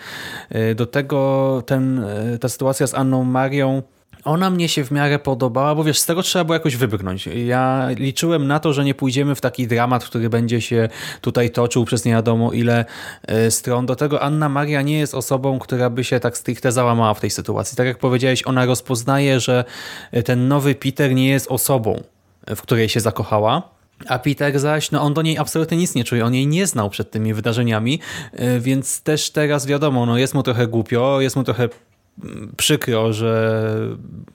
Y, 0.55 0.75
do 0.75 0.87
tego 0.87 1.63
ten, 1.67 2.05
ta 2.41 2.49
sytuacja 2.49 2.87
z 2.87 2.95
Anną 2.95 3.25
Marią 3.25 3.83
ona 4.25 4.51
mnie 4.51 4.69
się 4.69 4.85
w 4.85 4.91
miarę 4.91 5.19
podobała, 5.19 5.75
bo 5.75 5.85
wiesz, 5.85 5.99
z 5.99 6.07
tego 6.07 6.23
trzeba 6.23 6.45
było 6.45 6.55
jakoś 6.55 6.77
wybrnąć. 6.77 7.27
Ja 7.27 7.89
liczyłem 7.97 8.47
na 8.47 8.61
to, 8.61 8.73
że 8.73 8.85
nie 8.85 8.95
pójdziemy 8.95 9.35
w 9.35 9.41
taki 9.41 9.67
dramat, 9.67 10.05
który 10.05 10.31
będzie 10.31 10.61
się 10.61 10.89
tutaj 11.21 11.51
toczył 11.51 11.85
przez 11.85 12.05
nie 12.05 12.13
wiadomo 12.13 12.53
ile 12.53 12.85
e, 13.23 13.51
stron. 13.51 13.87
Do 13.87 13.97
tego 13.97 14.23
Anna 14.23 14.49
Maria 14.49 14.83
nie 14.83 14.99
jest 14.99 15.15
osobą, 15.15 15.59
która 15.59 15.91
by 15.91 16.05
się 16.05 16.21
tak 16.21 16.39
stricte 16.39 16.73
załamała 16.73 17.15
w 17.15 17.21
tej 17.21 17.31
sytuacji. 17.31 17.77
Tak 17.77 17.87
jak 17.87 17.99
powiedziałeś, 17.99 18.47
ona 18.47 18.67
rozpoznaje, 18.67 19.41
że 19.41 19.65
ten 20.25 20.49
nowy 20.49 20.75
Peter 20.75 21.15
nie 21.15 21.29
jest 21.29 21.51
osobą, 21.51 22.03
w 22.57 22.63
której 22.63 22.89
się 22.89 23.01
zakochała. 23.01 23.63
A 24.09 24.19
Peter 24.19 24.59
zaś, 24.59 24.91
no 24.91 25.03
on 25.03 25.15
do 25.15 25.23
niej 25.23 25.39
absolutnie 25.39 25.77
nic 25.77 25.95
nie 25.95 26.05
czuje, 26.05 26.25
on 26.25 26.35
jej 26.35 26.47
nie 26.47 26.67
znał 26.67 26.91
przed 26.91 27.11
tymi 27.11 27.35
wydarzeniami, 27.35 28.01
e, 28.33 28.61
więc 28.61 29.03
też 29.03 29.31
teraz 29.31 29.67
wiadomo, 29.67 30.07
no 30.07 30.19
jest 30.19 30.35
mu 30.35 30.43
trochę 30.43 30.67
głupio, 30.67 31.21
jest 31.21 31.37
mu 31.37 31.45
trochę 31.45 31.69
przykro, 32.57 33.13
że 33.13 33.63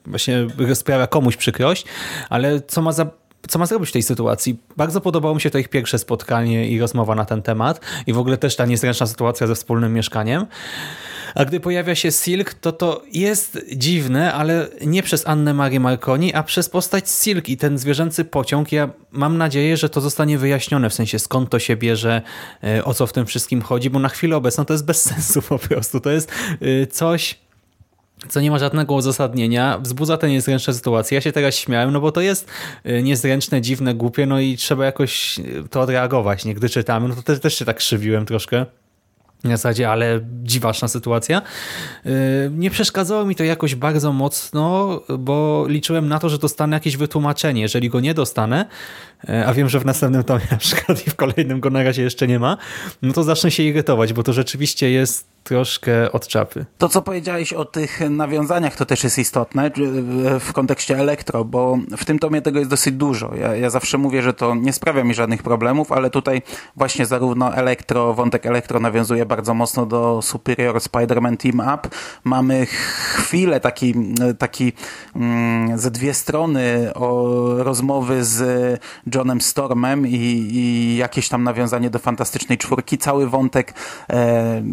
właśnie 0.06 0.48
sprawia 0.74 1.08
komuś 1.08 1.38
przykrość, 1.38 1.86
ale 2.30 2.62
co 2.62 2.82
ma 2.82 2.92
za 2.92 3.08
co 3.48 3.60
ma 3.60 3.66
zrobić 3.66 3.90
w 3.90 3.94
tej 3.94 4.04
sytuacji. 4.04 4.60
Bardzo 4.78 5.02
podobało 5.02 5.36
mi 5.36 5.42
się 5.42 5.50
to 5.50 5.58
ich 5.58 5.70
pierwsze 5.70 6.00
spotkanie 6.00 6.70
i 6.70 6.80
rozmowa 6.80 7.16
na 7.16 7.26
ten 7.26 7.42
temat 7.42 7.82
i 8.08 8.14
w 8.14 8.18
ogóle 8.18 8.38
też 8.38 8.56
ta 8.56 8.66
niezręczna 8.66 9.08
sytuacja 9.08 9.48
ze 9.48 9.56
wspólnym 9.56 9.94
mieszkaniem. 9.94 10.46
A 11.36 11.46
gdy 11.46 11.60
pojawia 11.60 11.96
się 11.96 12.12
Silk, 12.12 12.54
to 12.54 12.72
to 12.72 13.04
jest 13.14 13.60
dziwne, 13.76 14.34
ale 14.34 14.68
nie 14.86 15.04
przez 15.04 15.28
Annę 15.28 15.54
Marię 15.54 15.80
Marconi, 15.80 16.34
a 16.34 16.44
przez 16.44 16.70
postać 16.70 17.10
Silk 17.10 17.50
i 17.50 17.58
ten 17.58 17.78
zwierzęcy 17.78 18.26
pociąg. 18.26 18.72
Ja 18.72 18.90
mam 19.12 19.38
nadzieję, 19.38 19.78
że 19.78 19.90
to 19.90 20.02
zostanie 20.02 20.38
wyjaśnione, 20.38 20.90
w 20.90 20.94
sensie 20.94 21.20
skąd 21.20 21.50
to 21.50 21.60
się 21.60 21.76
bierze, 21.76 22.22
e, 22.64 22.86
o 22.86 22.94
co 22.94 23.08
w 23.08 23.14
tym 23.14 23.26
wszystkim 23.26 23.62
chodzi, 23.62 23.90
bo 23.90 24.00
na 24.00 24.10
chwilę 24.10 24.38
obecną 24.38 24.66
to 24.66 24.74
jest 24.74 24.86
bez 24.86 25.02
sensu 25.10 25.42
po 25.42 25.60
prostu. 25.60 26.00
To 26.00 26.10
jest 26.10 26.32
e, 26.62 26.88
coś 26.88 27.47
co 28.30 28.42
nie 28.42 28.52
ma 28.52 28.60
żadnego 28.60 28.94
uzasadnienia, 28.94 29.80
wzbudza 29.80 30.18
tę 30.18 30.30
niezręczną 30.30 30.74
sytuację. 30.74 31.16
Ja 31.16 31.22
się 31.22 31.32
teraz 31.32 31.56
śmiałem, 31.56 31.92
no 31.92 32.02
bo 32.02 32.12
to 32.12 32.22
jest 32.22 32.50
e, 32.84 33.04
niezręczne, 33.04 33.62
dziwne, 33.62 33.94
głupie, 33.94 34.26
no 34.26 34.40
i 34.40 34.58
trzeba 34.58 34.86
jakoś 34.86 35.40
to 35.70 35.82
odreagować. 35.82 36.46
Nie? 36.46 36.54
Gdy 36.54 36.70
czytamy, 36.70 37.08
no 37.08 37.16
to 37.16 37.22
też, 37.22 37.40
też 37.40 37.60
się 37.60 37.66
tak 37.66 37.78
krzywiłem 37.78 38.26
troszkę 38.26 38.66
w 39.44 39.48
zasadzie, 39.48 39.90
ale 39.90 40.20
dziwaczna 40.44 40.88
sytuacja. 40.88 41.42
Y, 42.06 42.52
nie 42.54 42.70
przeszkadzało 42.70 43.26
mi 43.26 43.36
to 43.36 43.44
jakoś 43.44 43.76
bardzo 43.76 44.14
mocno, 44.14 45.02
bo 45.20 45.66
liczyłem 45.68 46.08
na 46.08 46.20
to, 46.20 46.30
że 46.30 46.38
dostanę 46.38 46.76
jakieś 46.76 46.98
wytłumaczenie. 46.98 47.62
Jeżeli 47.62 47.90
go 47.90 48.00
nie 48.00 48.14
dostanę, 48.14 48.66
y, 48.66 49.17
a 49.46 49.54
wiem, 49.54 49.70
że 49.70 49.80
w 49.80 49.86
następnym 49.86 50.24
tomie 50.24 50.46
na 50.52 50.58
przykład 50.58 51.08
i 51.08 51.10
w 51.10 51.16
kolejnym 51.16 51.60
go 51.60 51.70
na 51.70 51.84
razie 51.84 52.04
jeszcze 52.04 52.28
nie 52.28 52.40
ma, 52.40 52.58
no 53.02 53.14
to 53.14 53.24
zacznę 53.24 53.52
się 53.52 53.64
irytować, 53.64 54.14
bo 54.14 54.24
to 54.24 54.34
rzeczywiście 54.34 54.92
jest 54.92 55.38
troszkę 55.48 56.12
od 56.12 56.28
czapy. 56.28 56.66
To, 56.78 56.90
co 56.90 57.02
powiedziałeś 57.02 57.54
o 57.54 57.66
tych 57.66 58.10
nawiązaniach, 58.10 58.76
to 58.76 58.86
też 58.86 59.04
jest 59.04 59.18
istotne 59.18 59.66
e, 59.66 59.72
w 60.40 60.54
kontekście 60.54 60.98
elektro, 61.00 61.46
bo 61.46 61.78
w 61.98 62.06
tym 62.06 62.20
tomie 62.20 62.42
tego 62.42 62.60
jest 62.60 62.72
dosyć 62.72 62.96
dużo. 62.96 63.36
Ja, 63.36 63.56
ja 63.56 63.70
zawsze 63.70 63.98
mówię, 63.98 64.22
że 64.22 64.34
to 64.34 64.56
nie 64.56 64.74
sprawia 64.74 65.04
mi 65.04 65.14
żadnych 65.14 65.44
problemów, 65.44 65.92
ale 65.92 66.10
tutaj 66.10 66.42
właśnie 66.76 67.06
zarówno 67.06 67.56
elektro, 67.56 68.14
wątek 68.14 68.46
elektro 68.46 68.80
nawiązuje 68.80 69.26
bardzo 69.26 69.54
mocno 69.54 69.86
do 69.86 70.22
Superior 70.22 70.76
Spider-Man 70.76 71.38
Team 71.38 71.74
Up. 71.76 71.90
Mamy 72.24 72.66
chwilę 72.66 73.60
taki, 73.60 73.94
taki 74.38 74.74
mm, 75.16 75.78
ze 75.78 75.92
dwie 75.92 76.14
strony 76.14 76.92
o 76.94 77.40
rozmowy 77.58 78.24
z 78.24 78.80
Johnem 79.16 79.42
Stormem 79.42 80.08
i, 80.08 80.16
i 80.52 80.96
jakieś 80.98 81.30
tam 81.30 81.44
nawiązanie 81.44 81.90
do 81.90 82.00
Fantastycznej 82.00 82.58
Czwórki. 82.58 82.98
Cały 82.98 83.30
wątek 83.30 83.74
e, 84.10 84.64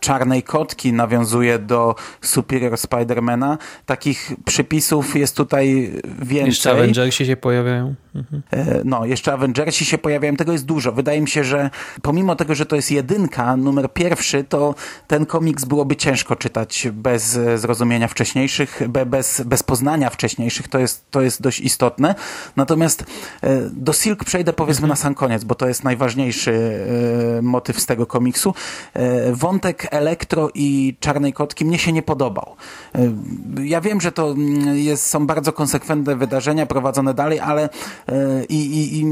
Czarnej 0.00 0.42
Kotki 0.42 0.92
nawiązuje 0.92 1.58
do 1.58 1.94
Superior 2.20 2.78
Spidermana. 2.78 3.58
Takich 3.86 4.32
przypisów 4.44 5.16
jest 5.16 5.36
tutaj 5.36 5.92
więcej. 6.22 6.46
Jeszcze 6.46 6.70
Avengersi 6.70 7.26
się 7.26 7.36
pojawiają. 7.36 7.94
Mhm. 8.14 8.42
No, 8.84 9.04
jeszcze 9.04 9.32
Avengersi 9.32 9.84
się 9.84 9.98
pojawiają. 9.98 10.36
Tego 10.36 10.52
jest 10.52 10.64
dużo. 10.64 10.92
Wydaje 10.92 11.20
mi 11.20 11.28
się, 11.28 11.44
że 11.44 11.70
pomimo 12.02 12.36
tego, 12.36 12.54
że 12.54 12.66
to 12.66 12.76
jest 12.76 12.90
jedynka, 12.90 13.56
numer 13.56 13.92
pierwszy, 13.92 14.44
to 14.44 14.74
ten 15.06 15.26
komiks 15.26 15.64
byłoby 15.64 15.96
ciężko 15.96 16.36
czytać 16.36 16.88
bez 16.92 17.38
zrozumienia 17.56 18.08
wcześniejszych, 18.08 18.82
bez, 19.06 19.42
bez 19.46 19.62
poznania 19.62 20.10
wcześniejszych. 20.10 20.68
To 20.68 20.78
jest, 20.78 21.10
to 21.10 21.22
jest 21.22 21.42
dość 21.42 21.60
istotne. 21.60 22.14
Natomiast 22.56 23.04
e, 23.42 23.60
do 23.72 23.92
Silk 23.92 24.24
przejdę 24.24 24.52
powiedzmy 24.52 24.84
mhm. 24.84 24.88
na 24.88 24.96
sam 24.96 25.14
koniec, 25.14 25.44
bo 25.44 25.54
to 25.54 25.68
jest 25.68 25.84
najważniejszy 25.84 26.86
e, 27.38 27.42
motyw 27.42 27.80
z 27.80 27.86
tego 27.86 28.06
komiksu. 28.06 28.54
Wątek 29.32 29.86
Elektro 29.90 30.48
i 30.54 30.96
Czarnej 31.00 31.32
Kotki 31.32 31.64
mnie 31.64 31.78
się 31.78 31.92
nie 31.92 32.02
podobał. 32.02 32.56
Ja 33.64 33.80
wiem, 33.80 34.00
że 34.00 34.12
to 34.12 34.30
mm, 34.30 34.76
jest, 34.76 35.06
są 35.06 35.26
bardzo 35.26 35.52
konsekwentne 35.52 36.16
wydarzenia 36.16 36.66
prowadzone 36.66 37.14
dalej, 37.14 37.40
ale 37.40 37.68
i, 38.48 38.56
i, 38.56 38.98
i 38.98 39.06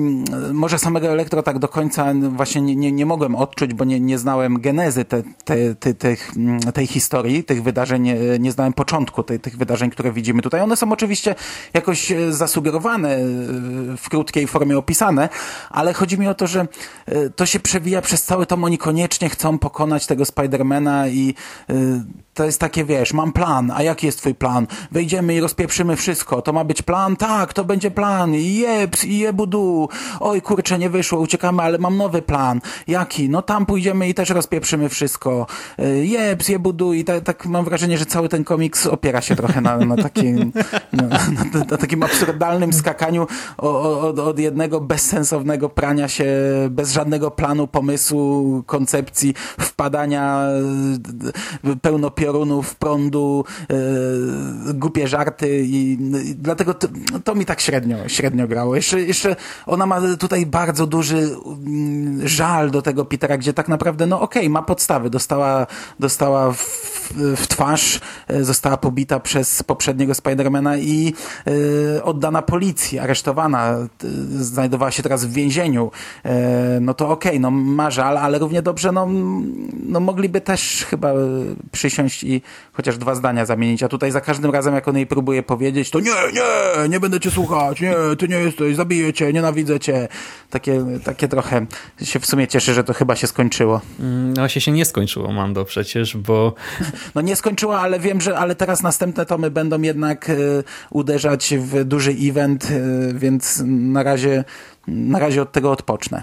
może 0.52 0.78
samego 0.78 1.08
Elektro 1.08 1.42
tak 1.42 1.58
do 1.58 1.68
końca 1.68 2.14
właśnie 2.30 2.62
nie, 2.62 2.76
nie, 2.76 2.92
nie 2.92 3.06
mogłem 3.06 3.36
odczuć, 3.36 3.74
bo 3.74 3.84
nie, 3.84 4.00
nie 4.00 4.18
znałem 4.18 4.60
genezy 4.60 5.04
te, 5.04 5.22
te, 5.44 5.74
te, 5.74 5.94
tych, 5.94 6.30
mm, 6.36 6.60
tej 6.60 6.86
historii, 6.86 7.44
tych 7.44 7.62
wydarzeń, 7.62 8.02
nie, 8.02 8.16
nie 8.38 8.52
znałem 8.52 8.72
początku 8.72 9.22
tej, 9.22 9.40
tych 9.40 9.56
wydarzeń, 9.56 9.90
które 9.90 10.12
widzimy 10.12 10.42
tutaj. 10.42 10.60
One 10.60 10.76
są 10.76 10.92
oczywiście 10.92 11.34
jakoś 11.74 12.12
e, 12.12 12.32
zasugerowane, 12.32 13.16
e, 13.16 13.18
w 13.96 14.08
krótkiej 14.10 14.46
formie 14.46 14.78
opisane, 14.78 15.28
ale 15.70 15.92
chodzi 15.92 16.18
mi 16.18 16.28
o 16.28 16.34
to, 16.34 16.46
że 16.46 16.66
e, 17.06 17.30
to 17.30 17.46
się 17.46 17.60
przewija 17.60 18.02
przez 18.02 18.24
cały 18.24 18.46
tom. 18.46 18.64
Oni 18.64 18.78
koniecznie 18.78 19.28
chcą 19.28 19.58
pokonać 19.58 20.06
tego 20.06 20.24
Spidermana 20.24 21.08
i 21.08 21.34
to 22.34 22.44
jest 22.44 22.60
takie, 22.60 22.84
wiesz, 22.84 23.12
mam 23.12 23.32
plan, 23.32 23.72
a 23.74 23.82
jaki 23.82 24.06
jest 24.06 24.18
twój 24.18 24.34
plan? 24.34 24.66
Wejdziemy 24.90 25.34
i 25.34 25.40
rozpieprzymy 25.40 25.96
wszystko. 25.96 26.42
To 26.42 26.52
ma 26.52 26.64
być 26.64 26.82
plan? 26.82 27.16
Tak, 27.16 27.52
to 27.52 27.64
będzie 27.64 27.90
plan. 27.90 28.34
Jeps 28.82 29.04
i 29.04 29.18
jebudu. 29.18 29.88
Oj, 30.20 30.42
kurczę, 30.42 30.78
nie 30.78 30.90
wyszło, 30.90 31.20
uciekamy, 31.20 31.62
ale 31.62 31.78
mam 31.78 31.96
nowy 31.96 32.22
plan. 32.22 32.60
Jaki? 32.86 33.28
No 33.28 33.42
tam 33.42 33.66
pójdziemy 33.66 34.08
i 34.08 34.14
też 34.14 34.30
rozpieprzymy 34.30 34.88
wszystko. 34.88 35.46
Jeps, 36.02 36.48
jebudu 36.48 36.92
i 36.92 37.04
tak, 37.04 37.24
tak 37.24 37.46
mam 37.46 37.64
wrażenie, 37.64 37.98
że 37.98 38.06
cały 38.06 38.28
ten 38.28 38.44
komiks 38.44 38.86
opiera 38.86 39.20
się 39.20 39.36
trochę 39.36 39.60
na, 39.60 39.76
na, 39.76 39.96
takim, 39.96 40.52
na, 40.92 41.02
na, 41.02 41.64
na 41.70 41.76
takim 41.76 42.02
absurdalnym 42.02 42.72
skakaniu 42.72 43.26
od, 43.58 44.18
od 44.18 44.38
jednego 44.38 44.80
bezsensownego 44.80 45.68
prania 45.68 46.08
się, 46.08 46.26
bez 46.70 46.92
żadnego 46.92 47.30
planu, 47.30 47.66
pomysłu, 47.66 48.62
koncepcji, 48.66 49.34
wpadania 49.60 50.46
pełno 51.82 52.10
piorunów, 52.10 52.76
prądu, 52.76 53.44
e, 53.70 54.74
głupie 54.74 55.08
żarty 55.08 55.62
i, 55.64 55.92
i 56.30 56.34
dlatego 56.34 56.74
to, 56.74 56.88
to, 57.24 57.34
mi 57.34 57.46
tak 57.46 57.60
średnio, 57.60 58.08
średnio 58.08 58.48
grało. 58.48 58.71
Jeszcze, 58.76 59.00
jeszcze 59.00 59.36
ona 59.66 59.86
ma 59.86 60.00
tutaj 60.16 60.46
bardzo 60.46 60.86
duży 60.86 61.16
mm, 61.16 62.28
żal 62.28 62.70
do 62.70 62.82
tego 62.82 63.04
Petera, 63.04 63.38
gdzie 63.38 63.52
tak 63.52 63.68
naprawdę, 63.68 64.06
no 64.06 64.20
okej, 64.20 64.42
okay, 64.42 64.50
ma 64.50 64.62
podstawy. 64.62 65.10
Dostała, 65.10 65.66
dostała 66.00 66.52
w, 66.52 67.12
w 67.36 67.46
twarz, 67.46 68.00
e, 68.28 68.44
została 68.44 68.76
pobita 68.76 69.20
przez 69.20 69.62
poprzedniego 69.62 70.14
Spidermana 70.14 70.76
i 70.76 71.14
e, 71.96 72.04
oddana 72.04 72.42
policji, 72.42 72.98
aresztowana, 72.98 73.76
znajdowała 74.28 74.90
się 74.90 75.02
teraz 75.02 75.24
w 75.24 75.32
więzieniu. 75.32 75.90
E, 76.24 76.78
no 76.80 76.94
to 76.94 77.08
okej, 77.08 77.32
okay, 77.32 77.40
no 77.40 77.50
ma 77.50 77.90
żal, 77.90 78.18
ale 78.18 78.38
równie 78.38 78.62
dobrze, 78.62 78.92
no, 78.92 79.08
no 79.86 80.00
mogliby 80.00 80.40
też 80.40 80.86
chyba 80.90 81.12
przysiąść 81.72 82.24
i 82.24 82.42
chociaż 82.72 82.98
dwa 82.98 83.14
zdania 83.14 83.46
zamienić, 83.46 83.82
a 83.82 83.88
tutaj 83.88 84.10
za 84.10 84.20
każdym 84.20 84.50
razem, 84.50 84.74
jak 84.74 84.88
on 84.88 84.96
jej 84.96 85.06
próbuje 85.06 85.42
powiedzieć, 85.42 85.90
to 85.90 86.00
nie, 86.00 86.10
nie, 86.10 86.88
nie 86.88 87.00
będę 87.00 87.20
cię 87.20 87.30
słuchać, 87.30 87.80
nie, 87.80 87.94
ty 88.18 88.28
nie 88.28 88.36
jesteś, 88.36 88.61
zabiję 88.74 89.12
cię, 89.12 89.32
nienawidzę 89.32 89.80
cię. 89.80 90.08
Takie, 90.50 90.84
takie 91.04 91.28
trochę 91.28 91.66
się 92.02 92.20
w 92.20 92.26
sumie 92.26 92.48
cieszę, 92.48 92.74
że 92.74 92.84
to 92.84 92.94
chyba 92.94 93.16
się 93.16 93.26
skończyło. 93.26 93.80
Mm, 94.00 94.28
no 94.28 94.42
właśnie 94.42 94.60
się 94.60 94.72
nie 94.72 94.84
skończyło, 94.84 95.32
Mando, 95.32 95.64
przecież, 95.64 96.16
bo... 96.16 96.54
No 97.14 97.20
nie 97.20 97.36
skończyło, 97.36 97.80
ale 97.80 98.00
wiem, 98.00 98.20
że 98.20 98.38
ale 98.38 98.54
teraz 98.54 98.82
następne 98.82 99.26
tomy 99.26 99.50
będą 99.50 99.82
jednak 99.82 100.30
y, 100.30 100.64
uderzać 100.90 101.54
w 101.58 101.84
duży 101.84 102.10
event, 102.20 102.70
y, 102.70 103.14
więc 103.14 103.62
na 103.66 104.02
razie, 104.02 104.44
na 104.86 105.18
razie 105.18 105.42
od 105.42 105.52
tego 105.52 105.70
odpocznę. 105.70 106.22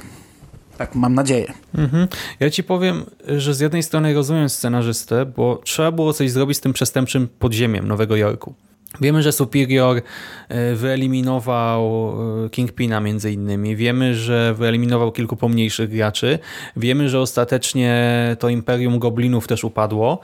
Tak 0.77 0.96
mam 0.96 1.15
nadzieję. 1.15 1.53
Mhm. 1.75 2.08
Ja 2.39 2.50
ci 2.50 2.63
powiem, 2.63 3.05
że 3.27 3.53
z 3.53 3.60
jednej 3.60 3.84
strony 3.84 4.13
rozumiem 4.13 4.50
scenarzystę, 4.50 5.25
bo 5.25 5.62
trzeba 5.63 5.91
było 5.91 6.13
coś 6.13 6.31
zrobić 6.31 6.58
z 6.58 6.62
tym 6.62 6.74
przestępczym 6.74 7.27
podziemiem 7.39 7.88
Nowego 7.88 8.15
Jorku. 8.15 8.53
Wiemy, 9.01 9.24
że 9.24 9.31
Superior 9.31 10.01
e, 10.50 10.75
wyeliminował 10.75 12.13
e, 12.46 12.50
Kingpina 12.50 13.00
między 13.00 13.31
innymi. 13.31 13.75
Wiemy, 13.75 14.15
że 14.15 14.53
wyeliminował 14.53 15.12
kilku 15.12 15.36
pomniejszych 15.36 15.89
graczy. 15.89 16.39
Wiemy, 16.77 17.10
że 17.10 17.19
ostatecznie 17.19 18.36
to 18.39 18.50
Imperium 18.50 19.00
Goblinów 19.00 19.48
też 19.48 19.63
upadło. 19.63 20.19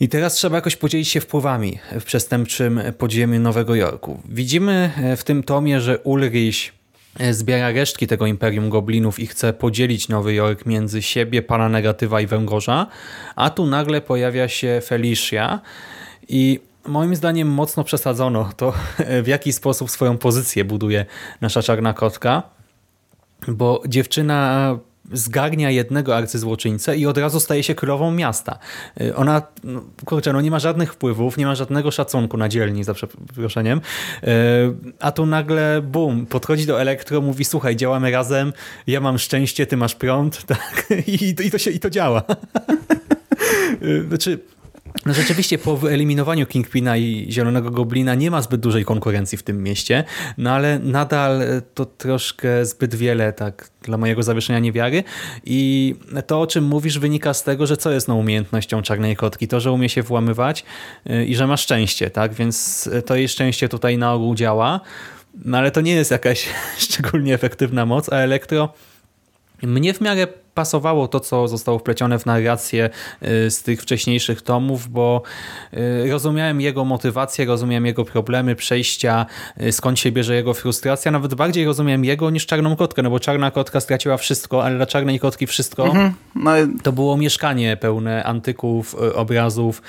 I 0.00 0.08
teraz 0.08 0.34
trzeba 0.34 0.56
jakoś 0.56 0.76
podzielić 0.76 1.08
się 1.08 1.20
wpływami 1.20 1.78
w 2.00 2.04
przestępczym 2.04 2.80
podziemiu 2.98 3.40
Nowego 3.40 3.74
Jorku. 3.74 4.20
Widzimy 4.28 4.92
e, 4.96 5.16
w 5.16 5.24
tym 5.24 5.42
tomie, 5.42 5.80
że 5.80 5.98
Ulrich 5.98 6.72
zbiera 7.30 7.72
resztki 7.72 8.06
tego 8.06 8.26
Imperium 8.26 8.70
Goblinów 8.70 9.18
i 9.20 9.26
chce 9.26 9.52
podzielić 9.52 10.08
Nowy 10.08 10.34
Jork 10.34 10.66
między 10.66 11.02
siebie, 11.02 11.42
Pana 11.42 11.68
Negatywa 11.68 12.20
i 12.20 12.26
Węgorza, 12.26 12.86
a 13.36 13.50
tu 13.50 13.66
nagle 13.66 14.00
pojawia 14.00 14.48
się 14.48 14.80
Felicia 14.84 15.60
i 16.28 16.60
moim 16.86 17.16
zdaniem 17.16 17.48
mocno 17.48 17.84
przesadzono 17.84 18.50
to, 18.56 18.72
w 19.24 19.26
jaki 19.26 19.52
sposób 19.52 19.90
swoją 19.90 20.18
pozycję 20.18 20.64
buduje 20.64 21.06
nasza 21.40 21.62
czarna 21.62 21.92
kotka, 21.92 22.42
bo 23.48 23.82
dziewczyna 23.88 24.78
zgarnia 25.12 25.70
jednego 25.70 26.16
arcyzłoczyńcę 26.16 26.96
i 26.96 27.06
od 27.06 27.18
razu 27.18 27.40
staje 27.40 27.62
się 27.62 27.74
królową 27.74 28.10
miasta. 28.10 28.58
Y, 29.00 29.16
ona, 29.16 29.42
no, 29.64 29.82
kurczę, 30.04 30.32
no 30.32 30.40
nie 30.40 30.50
ma 30.50 30.58
żadnych 30.58 30.92
wpływów, 30.92 31.36
nie 31.36 31.46
ma 31.46 31.54
żadnego 31.54 31.90
szacunku 31.90 32.36
na 32.36 32.48
dzielni, 32.48 32.84
za 32.84 32.94
przeproszeniem, 32.94 33.78
y, 33.78 34.28
a 35.00 35.12
tu 35.12 35.26
nagle, 35.26 35.82
bum, 35.82 36.26
podchodzi 36.26 36.66
do 36.66 36.80
elektro, 36.80 37.20
mówi, 37.20 37.44
słuchaj, 37.44 37.76
działamy 37.76 38.10
razem, 38.10 38.52
ja 38.86 39.00
mam 39.00 39.18
szczęście, 39.18 39.66
ty 39.66 39.76
masz 39.76 39.94
prąd, 39.94 40.44
tak, 40.46 40.86
i, 41.06 41.34
i, 41.46 41.50
to, 41.50 41.58
się, 41.58 41.70
i 41.70 41.80
to 41.80 41.90
działa. 41.90 42.22
Y, 43.82 44.04
znaczy, 44.08 44.38
No 45.06 45.14
rzeczywiście 45.14 45.58
po 45.58 45.76
wyeliminowaniu 45.76 46.46
Kingpina 46.46 46.96
i 46.96 47.26
Zielonego 47.30 47.70
Goblina 47.70 48.14
nie 48.14 48.30
ma 48.30 48.42
zbyt 48.42 48.60
dużej 48.60 48.84
konkurencji 48.84 49.38
w 49.38 49.42
tym 49.42 49.62
mieście, 49.62 50.04
no 50.38 50.50
ale 50.50 50.78
nadal 50.78 51.42
to 51.74 51.84
troszkę 51.84 52.66
zbyt 52.66 52.94
wiele 52.94 53.32
tak 53.32 53.70
dla 53.82 53.96
mojego 53.96 54.22
zawieszenia 54.22 54.58
niewiary 54.58 55.04
i 55.44 55.94
to 56.26 56.40
o 56.40 56.46
czym 56.46 56.64
mówisz 56.64 56.98
wynika 56.98 57.34
z 57.34 57.44
tego, 57.44 57.66
że 57.66 57.76
co 57.76 57.90
jest 57.90 58.08
no 58.08 58.14
umiejętnością 58.14 58.82
Czarnej 58.82 59.16
Kotki? 59.16 59.48
To, 59.48 59.60
że 59.60 59.72
umie 59.72 59.88
się 59.88 60.02
włamywać 60.02 60.64
y, 61.10 61.24
i 61.24 61.36
że 61.36 61.46
ma 61.46 61.56
szczęście, 61.56 62.10
tak? 62.10 62.34
Więc 62.34 62.88
to 63.06 63.16
jej 63.16 63.28
szczęście 63.28 63.68
tutaj 63.68 63.98
na 63.98 64.12
ogół 64.12 64.34
działa, 64.34 64.80
no 65.44 65.58
ale 65.58 65.70
to 65.70 65.80
nie 65.80 65.92
jest 65.92 66.10
jakaś 66.10 66.48
szczególnie 66.78 67.34
efektywna 67.34 67.86
moc, 67.86 68.12
a 68.12 68.16
Elektro 68.16 68.72
mnie 69.62 69.94
w 69.94 70.00
miarę 70.00 70.26
pasowało 70.54 71.08
to, 71.08 71.20
co 71.20 71.48
zostało 71.48 71.78
wplecione 71.78 72.18
w 72.18 72.26
narrację 72.26 72.90
y, 73.22 73.50
z 73.50 73.62
tych 73.62 73.82
wcześniejszych 73.82 74.42
tomów, 74.42 74.88
bo 74.88 75.22
y, 76.04 76.10
rozumiałem 76.10 76.60
jego 76.60 76.84
motywację, 76.84 77.44
rozumiałem 77.44 77.86
jego 77.86 78.04
problemy, 78.04 78.56
przejścia, 78.56 79.26
y, 79.62 79.72
skąd 79.72 79.98
się 79.98 80.12
bierze 80.12 80.34
jego 80.34 80.54
frustracja. 80.54 81.10
Nawet 81.10 81.34
bardziej 81.34 81.64
rozumiem 81.64 82.04
jego 82.04 82.30
niż 82.30 82.46
Czarną 82.46 82.76
Kotkę, 82.76 83.02
no 83.02 83.10
bo 83.10 83.20
Czarna 83.20 83.50
Kotka 83.50 83.80
straciła 83.80 84.16
wszystko, 84.16 84.64
ale 84.64 84.76
dla 84.76 84.86
Czarnej 84.86 85.18
Kotki 85.18 85.46
wszystko 85.46 85.86
mhm. 85.86 86.14
no 86.34 86.50
to 86.82 86.92
było 86.92 87.16
mieszkanie 87.16 87.76
pełne 87.76 88.24
antyków, 88.24 88.94
obrazów. 89.14 89.82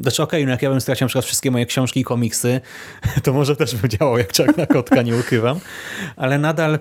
Znaczy 0.00 0.22
okej, 0.22 0.40
okay, 0.40 0.46
no 0.46 0.50
jak 0.50 0.62
ja 0.62 0.70
bym 0.70 0.80
stracił 0.80 1.04
na 1.04 1.08
przykład 1.08 1.24
wszystkie 1.24 1.50
moje 1.50 1.66
książki 1.66 2.00
i 2.00 2.04
komiksy, 2.04 2.60
to 3.24 3.32
może 3.32 3.56
też 3.56 3.76
by 3.76 3.88
działało 3.88 4.18
jak 4.18 4.32
Czarna 4.32 4.66
Kotka, 4.66 5.02
nie 5.02 5.16
ukrywam. 5.16 5.60
Ale 6.16 6.38
nadal 6.38 6.78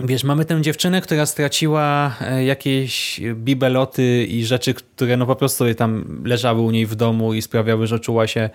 Wiesz, 0.00 0.24
mamy 0.24 0.44
tę 0.44 0.62
dziewczynę, 0.62 1.00
która 1.00 1.26
straciła 1.26 2.16
e, 2.20 2.44
jakieś 2.44 3.20
bibeloty 3.34 4.24
i 4.24 4.44
rzeczy, 4.44 4.74
które 4.74 5.16
no 5.16 5.26
po 5.26 5.36
prostu 5.36 5.74
tam 5.74 6.22
leżały 6.24 6.60
u 6.60 6.70
niej 6.70 6.86
w 6.86 6.94
domu 6.94 7.34
i 7.34 7.42
sprawiały, 7.42 7.86
że 7.86 8.00
czuła 8.00 8.26
się 8.26 8.40
e, 8.40 8.50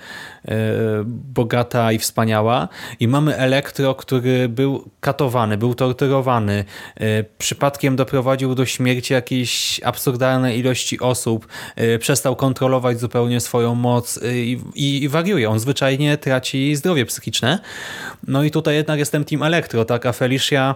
bogata 1.06 1.92
i 1.92 2.00
wspaniała. 2.00 2.68
I 3.00 3.08
mamy 3.08 3.38
Elektro, 3.38 3.96
który 3.96 4.50
był 4.50 4.90
katowany, 5.00 5.58
był 5.58 5.76
torturowany, 5.76 6.66
e, 6.96 7.24
przypadkiem 7.24 7.96
doprowadził 7.96 8.56
do 8.56 8.66
śmierci 8.66 9.14
jakiejś 9.14 9.82
absurdalnej 9.84 10.60
ilości 10.60 11.00
osób, 11.00 11.48
przestał 12.00 12.36
kontrolować 12.36 13.00
zupełnie 13.00 13.40
swoją 13.40 13.76
moc 13.76 14.20
i, 14.34 14.60
i, 14.76 15.04
i 15.04 15.10
wariuje. 15.10 15.50
On 15.50 15.60
zwyczajnie 15.60 16.18
traci 16.18 16.76
zdrowie 16.76 17.06
psychiczne. 17.06 17.60
No 18.28 18.44
i 18.44 18.52
tutaj 18.52 18.76
jednak 18.76 19.00
jestem 19.00 19.26
Team 19.26 19.44
Elektro, 19.44 19.86
tak? 19.86 20.06
A 20.06 20.12
Felicia 20.12 20.76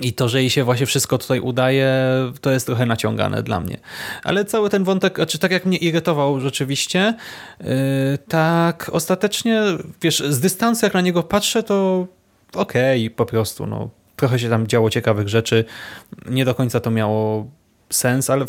i 0.00 0.12
to, 0.12 0.28
że 0.28 0.40
jej 0.40 0.50
się 0.50 0.64
właśnie 0.64 0.86
wszystko 0.86 1.18
tutaj 1.18 1.40
udaje, 1.40 1.92
to 2.40 2.50
jest 2.50 2.66
trochę 2.66 2.86
naciągane 2.86 3.42
dla 3.42 3.60
mnie. 3.60 3.78
Ale 4.24 4.44
cały 4.44 4.70
ten 4.70 4.84
wątek, 4.84 5.16
znaczy 5.16 5.38
tak 5.38 5.50
jak 5.50 5.66
mnie 5.66 5.78
irytował 5.78 6.40
rzeczywiście, 6.40 7.14
yy, 7.60 7.66
tak 8.28 8.90
ostatecznie, 8.92 9.62
wiesz, 10.02 10.22
z 10.28 10.40
dystansu 10.40 10.86
jak 10.86 10.94
na 10.94 11.00
niego 11.00 11.22
patrzę, 11.22 11.62
to 11.62 12.06
okej, 12.54 13.06
okay, 13.06 13.16
po 13.16 13.26
prostu, 13.26 13.66
no. 13.66 13.90
Trochę 14.16 14.38
się 14.38 14.50
tam 14.50 14.66
działo 14.66 14.90
ciekawych 14.90 15.28
rzeczy. 15.28 15.64
Nie 16.26 16.44
do 16.44 16.54
końca 16.54 16.80
to 16.80 16.90
miało 16.90 17.46
sens, 17.90 18.30
ale 18.30 18.46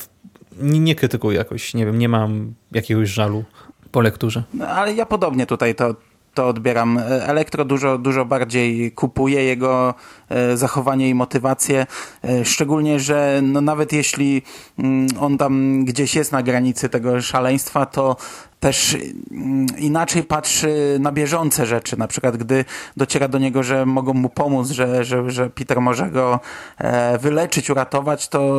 nie, 0.57 0.79
nie 0.79 0.95
krytykuję 0.95 1.37
jakoś, 1.37 1.73
nie 1.73 1.85
wiem, 1.85 1.99
nie 1.99 2.09
mam 2.09 2.53
jakiegoś 2.71 3.09
żalu 3.09 3.43
po 3.91 4.01
lekturze. 4.01 4.43
No, 4.53 4.67
ale 4.67 4.93
ja 4.93 5.05
podobnie 5.05 5.45
tutaj 5.45 5.75
to, 5.75 5.95
to 6.33 6.47
odbieram. 6.47 6.97
Elektro 7.21 7.65
dużo, 7.65 7.97
dużo 7.97 8.25
bardziej 8.25 8.91
kupuje 8.91 9.43
jego 9.43 9.93
e, 10.29 10.57
zachowanie 10.57 11.09
i 11.09 11.13
motywację, 11.13 11.85
e, 12.23 12.45
szczególnie, 12.45 12.99
że 12.99 13.39
no 13.43 13.61
nawet 13.61 13.93
jeśli 13.93 14.41
mm, 14.79 15.07
on 15.19 15.37
tam 15.37 15.85
gdzieś 15.85 16.15
jest 16.15 16.31
na 16.31 16.43
granicy 16.43 16.89
tego 16.89 17.21
szaleństwa, 17.21 17.85
to 17.85 18.15
też 18.59 18.97
mm, 19.31 19.65
inaczej 19.77 20.23
patrzy 20.23 20.97
na 20.99 21.11
bieżące 21.11 21.65
rzeczy. 21.65 21.97
Na 21.97 22.07
przykład, 22.07 22.37
gdy 22.37 22.65
dociera 22.97 23.27
do 23.27 23.37
niego, 23.37 23.63
że 23.63 23.85
mogą 23.85 24.13
mu 24.13 24.29
pomóc, 24.29 24.69
że, 24.69 25.05
że, 25.05 25.31
że 25.31 25.49
Peter 25.49 25.81
może 25.81 26.09
go 26.11 26.39
e, 26.77 27.17
wyleczyć, 27.17 27.69
uratować, 27.69 28.27
to, 28.27 28.53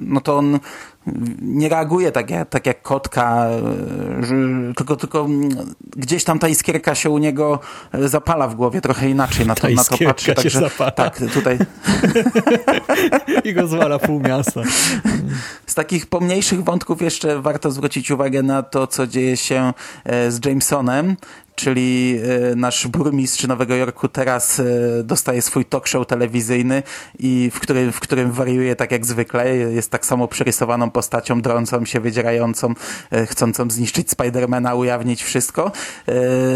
no 0.00 0.20
to 0.20 0.36
on 0.36 0.58
nie 1.42 1.68
reaguje 1.68 2.12
tak 2.12 2.30
jak, 2.30 2.48
tak 2.48 2.66
jak 2.66 2.82
kotka, 2.82 3.46
tylko, 4.76 4.96
tylko 4.96 5.26
gdzieś 5.96 6.24
tam 6.24 6.38
ta 6.38 6.48
iskierka 6.48 6.94
się 6.94 7.10
u 7.10 7.18
niego 7.18 7.60
zapala 7.92 8.48
w 8.48 8.54
głowie 8.54 8.80
trochę 8.80 9.10
inaczej 9.10 9.46
na 9.46 9.54
to, 9.54 9.68
na 9.68 9.84
to 9.84 9.98
patrzy. 10.04 10.34
Także, 10.34 10.60
zapala. 10.60 10.90
tak, 10.90 11.20
tutaj. 11.34 11.58
I 13.44 13.54
go 13.54 13.66
zwala 13.66 13.98
pół 13.98 14.20
miasta. 14.20 14.62
Z 15.66 15.74
takich 15.74 16.06
pomniejszych 16.06 16.64
wątków 16.64 17.02
jeszcze 17.02 17.42
warto 17.42 17.70
zwrócić 17.70 18.10
uwagę 18.10 18.42
na 18.42 18.62
to, 18.62 18.86
co 18.86 19.06
dzieje 19.06 19.36
się 19.36 19.72
e, 20.04 20.30
z 20.30 20.44
Jamesonem, 20.44 21.16
czyli 21.56 22.18
e, 22.52 22.56
nasz 22.56 22.86
burmistrz 22.86 23.46
Nowego 23.46 23.74
Jorku 23.74 24.08
teraz 24.08 24.60
e, 24.60 24.64
dostaje 25.04 25.42
swój 25.42 25.64
talk 25.64 25.86
show 25.86 26.06
telewizyjny 26.06 26.82
i 27.18 27.50
w 27.54 27.60
którym, 27.60 27.92
w 27.92 28.00
którym 28.00 28.32
wariuje 28.32 28.76
tak 28.76 28.92
jak 28.92 29.06
zwykle. 29.06 29.56
Jest 29.56 29.90
tak 29.90 30.06
samo 30.06 30.28
przerysowaną 30.28 30.90
postacią, 30.90 31.40
drącą 31.40 31.84
się, 31.84 32.00
wydzierającą, 32.00 32.74
e, 33.10 33.26
chcącą 33.26 33.70
zniszczyć 33.70 34.10
Spidermana, 34.10 34.74
ujawnić 34.74 35.22
wszystko. 35.22 35.72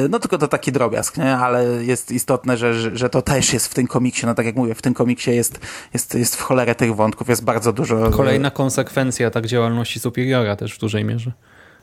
No 0.09 0.19
tylko 0.19 0.39
to 0.39 0.49
taki 0.49 0.73
drobiazg, 0.73 1.17
nie? 1.17 1.37
Ale 1.37 1.65
jest 1.85 2.11
istotne, 2.11 2.57
że, 2.57 2.97
że 2.97 3.11
to 3.11 3.23
też 3.23 3.53
jest 3.53 3.69
w 3.69 3.75
tym 3.75 3.87
komiksie. 3.87 4.27
No 4.27 4.35
tak 4.35 4.47
jak 4.47 4.57
mówię, 4.57 4.75
w 4.75 4.83
tym 4.83 4.95
komiksie 4.95 5.31
jest, 5.31 5.61
jest, 5.95 6.15
jest 6.15 6.37
w 6.37 6.41
cholerę 6.41 6.75
tych 6.75 6.97
wątków, 6.97 7.29
jest 7.29 7.45
bardzo 7.45 7.73
dużo. 7.73 8.11
Kolejna 8.11 8.51
konsekwencja 8.51 9.31
tak 9.31 9.47
działalności 9.47 10.01
Superiora 10.01 10.57
też 10.57 10.75
w 10.75 10.79
dużej 10.79 11.05
mierze. 11.05 11.33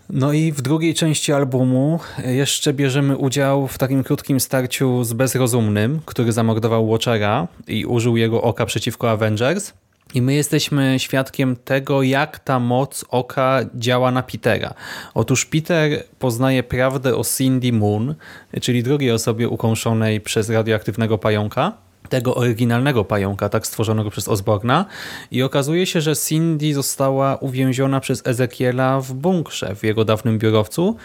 No 0.10 0.34
i 0.34 0.52
w 0.52 0.62
drugiej 0.62 0.94
części 0.94 1.34
albumu 1.34 2.00
jeszcze 2.26 2.74
bierzemy 2.74 3.18
udział 3.18 3.68
w 3.68 3.78
takim 3.78 4.04
krótkim 4.04 4.40
starciu 4.40 5.04
z 5.04 5.14
Bezrozumnym, 5.14 6.00
który 6.06 6.32
zamordował 6.32 6.90
Watchera 6.90 7.48
i 7.68 7.86
użył 7.86 8.18
jego 8.18 8.42
oka 8.42 8.66
przeciwko 8.66 9.12
Avengers. 9.12 9.74
I 10.14 10.22
my 10.22 10.34
jesteśmy 10.34 10.96
świadkiem 11.00 11.56
tego, 11.56 12.04
jak 12.04 12.40
ta 12.40 12.60
moc 12.60 13.06
oka 13.10 13.60
działa 13.76 14.12
na 14.12 14.24
Petera. 14.24 14.74
Otóż 15.14 15.46
Peter 15.46 16.04
poznaje 16.20 16.64
prawdę 16.64 17.16
o 17.16 17.24
Cindy 17.38 17.74
Moon, 17.74 18.16
czyli 18.62 18.84
drugiej 18.84 19.12
osobie 19.12 19.50
ukąszonej 19.50 20.22
przez 20.22 20.50
radioaktywnego 20.50 21.18
pająka 21.18 21.74
tego 22.10 22.36
oryginalnego 22.36 23.06
pająka, 23.06 23.50
tak 23.50 23.68
stworzonego 23.68 24.10
przez 24.10 24.28
Osborna 24.28 24.86
i 25.32 25.44
okazuje 25.44 25.86
się, 25.86 26.02
że 26.02 26.16
Cindy 26.16 26.74
została 26.74 27.36
uwięziona 27.36 28.00
przez 28.00 28.28
Ezekiela 28.28 29.02
w 29.02 29.14
bunkrze 29.14 29.76
w 29.76 29.84
jego 29.84 30.06
dawnym 30.06 30.40
biurowcu. 30.40 30.96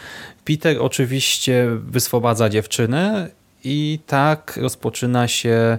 Peter 0.44 0.76
oczywiście 0.81 1.66
wyswobadza 1.87 2.48
dziewczynę 2.48 3.28
i 3.64 3.98
tak 4.07 4.57
rozpoczyna 4.62 5.28
się 5.28 5.78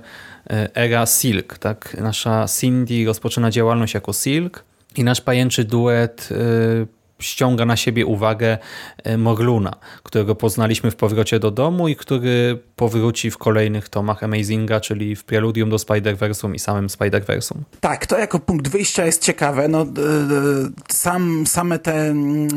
e, 0.49 0.75
era 0.75 1.05
Silk. 1.05 1.57
Tak? 1.57 1.97
Nasza 2.01 2.45
Cindy 2.59 3.05
rozpoczyna 3.05 3.51
działalność 3.51 3.93
jako 3.93 4.13
Silk 4.13 4.63
i 4.95 5.03
nasz 5.03 5.21
pajęczy 5.21 5.63
duet 5.63 6.29
e, 6.31 7.02
ściąga 7.23 7.65
na 7.65 7.75
siebie 7.75 8.05
uwagę 8.05 8.57
e, 9.03 9.17
Morluna, 9.17 9.75
którego 10.03 10.35
poznaliśmy 10.35 10.91
w 10.91 10.95
powrocie 10.95 11.39
do 11.39 11.51
domu 11.51 11.87
i 11.87 11.95
który 11.95 12.59
powróci 12.75 13.31
w 13.31 13.37
kolejnych 13.37 13.89
tomach 13.89 14.23
Amazinga, 14.23 14.79
czyli 14.79 15.15
w 15.15 15.23
Preludium 15.23 15.69
do 15.69 15.77
Spider-Versum 15.77 16.55
i 16.55 16.59
samym 16.59 16.87
Spider-Versum. 16.87 17.55
Tak, 17.79 18.05
to 18.05 18.17
jako 18.17 18.39
punkt 18.39 18.67
wyjścia 18.67 19.05
jest 19.05 19.21
ciekawe. 19.21 19.67
No, 19.67 19.85
sam, 20.89 21.47
same 21.47 21.79
te, 21.79 22.07
mm, 22.07 22.47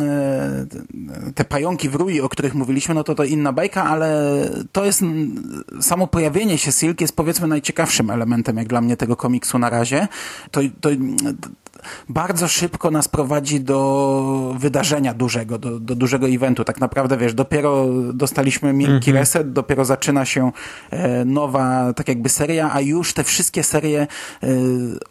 e, 1.28 1.32
te 1.34 1.44
pająki 1.44 1.88
w 1.88 1.94
rui, 1.94 2.20
o 2.20 2.28
których 2.28 2.54
mówiliśmy, 2.54 2.94
no 2.94 3.04
to 3.04 3.14
to 3.14 3.24
inna 3.24 3.52
bajka, 3.52 3.84
ale 3.84 4.40
to 4.72 4.84
jest 4.84 5.02
samo 5.80 6.06
pojawienie 6.06 6.58
się 6.58 6.72
Silk 6.72 7.00
jest 7.00 7.16
powiedzmy 7.16 7.46
najciekawszym 7.46 8.10
elementem 8.10 8.56
jak 8.56 8.66
dla 8.66 8.80
mnie 8.80 8.96
tego 8.96 9.16
komiksu 9.16 9.58
na 9.58 9.70
razie. 9.70 10.08
To, 10.50 10.60
to 10.80 10.88
bardzo 12.08 12.48
szybko 12.48 12.90
nas 12.90 13.08
prowadzi 13.08 13.60
do 13.60 14.54
wydarzenia 14.58 15.14
dużego, 15.14 15.58
do, 15.58 15.80
do 15.80 15.94
dużego 15.94 16.28
eventu. 16.28 16.64
Tak 16.64 16.80
naprawdę, 16.80 17.16
wiesz, 17.16 17.34
dopiero 17.34 17.86
dostaliśmy 18.12 18.72
miękki 18.72 19.10
mhm. 19.10 19.16
reset, 19.16 19.52
dopiero 19.52 19.84
zaczyna 19.84 20.24
się 20.24 20.52
e, 20.90 21.24
nowa, 21.24 21.92
tak 21.92 22.08
jakby 22.08 22.28
seria, 22.28 22.72
a 22.72 22.80
już 22.80 23.12
te 23.12 23.24
wszystkie 23.24 23.62
serie 23.62 24.06
e, 24.42 24.46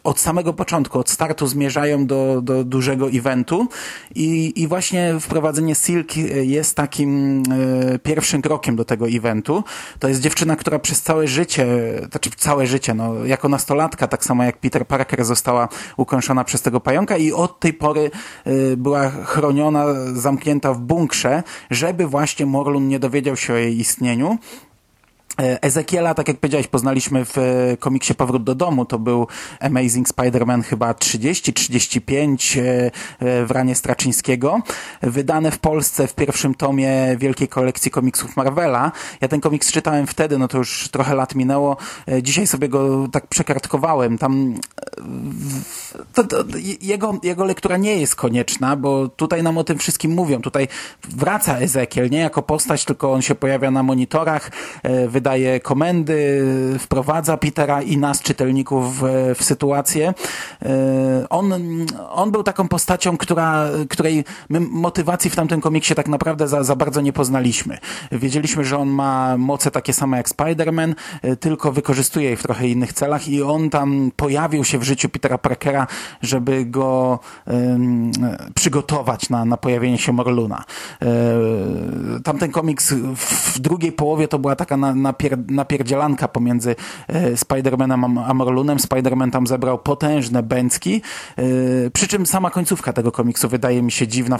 od 0.04 0.20
samego 0.20 0.52
początku, 0.52 0.98
od 0.98 1.10
startu 1.10 1.46
zmierzają 1.46 2.06
do, 2.06 2.40
do 2.42 2.64
dużego 2.64 3.08
eventu 3.10 3.68
i, 4.14 4.52
i 4.62 4.68
właśnie 4.68 5.14
wprowadzenie 5.20 5.74
Silk 5.74 6.16
jest 6.42 6.76
takim 6.76 7.42
e, 7.94 7.98
pierwszym 7.98 8.42
krokiem 8.42 8.76
do 8.76 8.84
tego 8.84 9.08
eventu. 9.08 9.64
To 9.98 10.08
jest 10.08 10.20
dziewczyna, 10.20 10.56
która 10.56 10.78
przez 10.78 11.02
całe 11.02 11.28
życie, 11.28 11.66
znaczy 12.10 12.30
całe 12.36 12.66
życie, 12.66 12.94
no, 12.94 13.24
jako 13.24 13.48
nastolatka, 13.48 14.08
tak 14.08 14.24
samo 14.24 14.44
jak 14.44 14.58
Peter 14.58 14.86
Parker 14.86 15.24
została 15.24 15.68
ukończona 15.96 16.44
przez 16.44 16.62
tego 16.66 16.80
pająka 16.80 17.16
i 17.16 17.32
od 17.32 17.60
tej 17.60 17.72
pory 17.72 18.10
y, 18.46 18.76
była 18.76 19.10
chroniona, 19.10 19.84
zamknięta 20.14 20.74
w 20.74 20.78
bunkrze, 20.78 21.42
żeby 21.70 22.06
właśnie 22.06 22.46
Morlun 22.46 22.88
nie 22.88 22.98
dowiedział 22.98 23.36
się 23.36 23.52
o 23.52 23.56
jej 23.56 23.78
istnieniu. 23.78 24.38
E, 25.40 25.62
Ezekiela, 25.62 26.14
tak 26.14 26.28
jak 26.28 26.36
powiedziałeś, 26.36 26.66
poznaliśmy 26.66 27.24
w 27.24 27.38
e, 27.38 27.76
komiksie 27.76 28.14
Powrót 28.14 28.44
do 28.44 28.54
domu. 28.54 28.84
To 28.84 28.98
był 28.98 29.26
Amazing 29.60 30.08
Spider-Man 30.08 30.62
chyba 30.62 30.92
30-35 30.92 32.60
e, 32.60 32.90
w 33.46 33.50
ranie 33.50 33.74
Straczyńskiego. 33.74 34.60
Wydane 35.02 35.50
w 35.50 35.58
Polsce 35.58 36.06
w 36.06 36.14
pierwszym 36.14 36.54
tomie 36.54 37.16
wielkiej 37.18 37.48
kolekcji 37.48 37.90
komiksów 37.90 38.36
Marvela. 38.36 38.92
Ja 39.20 39.28
ten 39.28 39.40
komiks 39.40 39.72
czytałem 39.72 40.06
wtedy, 40.06 40.38
no 40.38 40.48
to 40.48 40.58
już 40.58 40.88
trochę 40.88 41.14
lat 41.14 41.34
minęło. 41.34 41.76
Dzisiaj 42.22 42.46
sobie 42.46 42.68
go 42.68 43.08
tak 43.12 43.26
przekartkowałem. 43.26 44.18
Tam 44.18 44.54
to, 46.14 46.24
to, 46.24 46.44
jego, 46.80 47.18
jego 47.22 47.44
lektura 47.44 47.76
nie 47.76 48.00
jest 48.00 48.16
konieczna, 48.16 48.76
bo 48.76 49.08
tutaj 49.08 49.42
nam 49.42 49.58
o 49.58 49.64
tym 49.64 49.78
wszystkim 49.78 50.10
mówią. 50.10 50.40
Tutaj 50.40 50.68
wraca 51.08 51.58
Ezekiel, 51.58 52.10
nie 52.10 52.18
jako 52.18 52.42
postać, 52.42 52.84
tylko 52.84 53.12
on 53.12 53.22
się 53.22 53.34
pojawia 53.34 53.70
na 53.70 53.82
monitorach, 53.82 54.50
daje 55.26 55.60
komendy, 55.60 56.44
wprowadza 56.78 57.36
Petera 57.36 57.82
i 57.82 57.96
nas, 57.96 58.22
czytelników, 58.22 59.00
w, 59.00 59.44
sytuację. 59.44 60.14
E, 60.62 61.28
on, 61.30 61.52
on 62.10 62.30
był 62.30 62.42
taką 62.42 62.68
postacią, 62.68 63.16
która, 63.16 63.68
której 63.90 64.24
my 64.48 64.60
motywacji 64.60 65.30
w 65.30 65.36
tamtym 65.36 65.60
komiksie 65.60 65.94
tak 65.94 66.08
naprawdę 66.08 66.48
za, 66.48 66.64
za 66.64 66.76
bardzo 66.76 67.00
nie 67.00 67.12
poznaliśmy. 67.12 67.78
Wiedzieliśmy, 68.12 68.64
że 68.64 68.78
on 68.78 68.88
ma 68.88 69.36
moce 69.36 69.70
takie 69.70 69.92
same 69.92 70.16
jak 70.16 70.28
Spider-Man, 70.28 70.94
e, 71.22 71.36
tylko 71.36 71.72
wykorzystuje 71.72 72.30
je 72.30 72.36
w 72.36 72.42
trochę 72.42 72.68
innych 72.68 72.92
celach 72.92 73.28
i 73.28 73.42
on 73.42 73.70
tam 73.70 74.10
pojawił 74.16 74.64
się 74.64 74.78
w 74.78 74.82
życiu 74.82 75.08
Petera 75.08 75.38
Parkera, 75.38 75.86
żeby 76.22 76.64
go 76.64 77.18
um, 77.46 78.12
przygotować 78.54 79.30
na, 79.30 79.44
na 79.44 79.56
pojawienie 79.56 79.98
się 79.98 80.12
Morluna. 80.12 80.64
E, 81.02 81.06
tamten 82.24 82.50
komiks 82.52 82.94
w 83.16 83.58
drugiej 83.58 83.92
połowie 83.92 84.28
to 84.28 84.38
była 84.38 84.56
taka 84.56 84.76
na, 84.76 84.94
na 84.94 85.15
napier, 85.16 85.38
napierdzielanka 85.48 86.28
pomiędzy 86.28 86.76
e, 87.08 87.36
Spider-Manem 87.36 88.24
a 88.26 88.34
Morlunem. 88.34 88.78
Spider-Man 88.78 89.30
tam 89.30 89.46
zebrał 89.46 89.78
potężne 89.78 90.42
bęcki, 90.42 91.02
e, 91.36 91.90
przy 91.90 92.08
czym 92.08 92.26
sama 92.26 92.50
końcówka 92.50 92.92
tego 92.92 93.12
komiksu 93.12 93.48
wydaje 93.48 93.82
mi 93.82 93.92
się 93.92 94.08
dziwna 94.08 94.38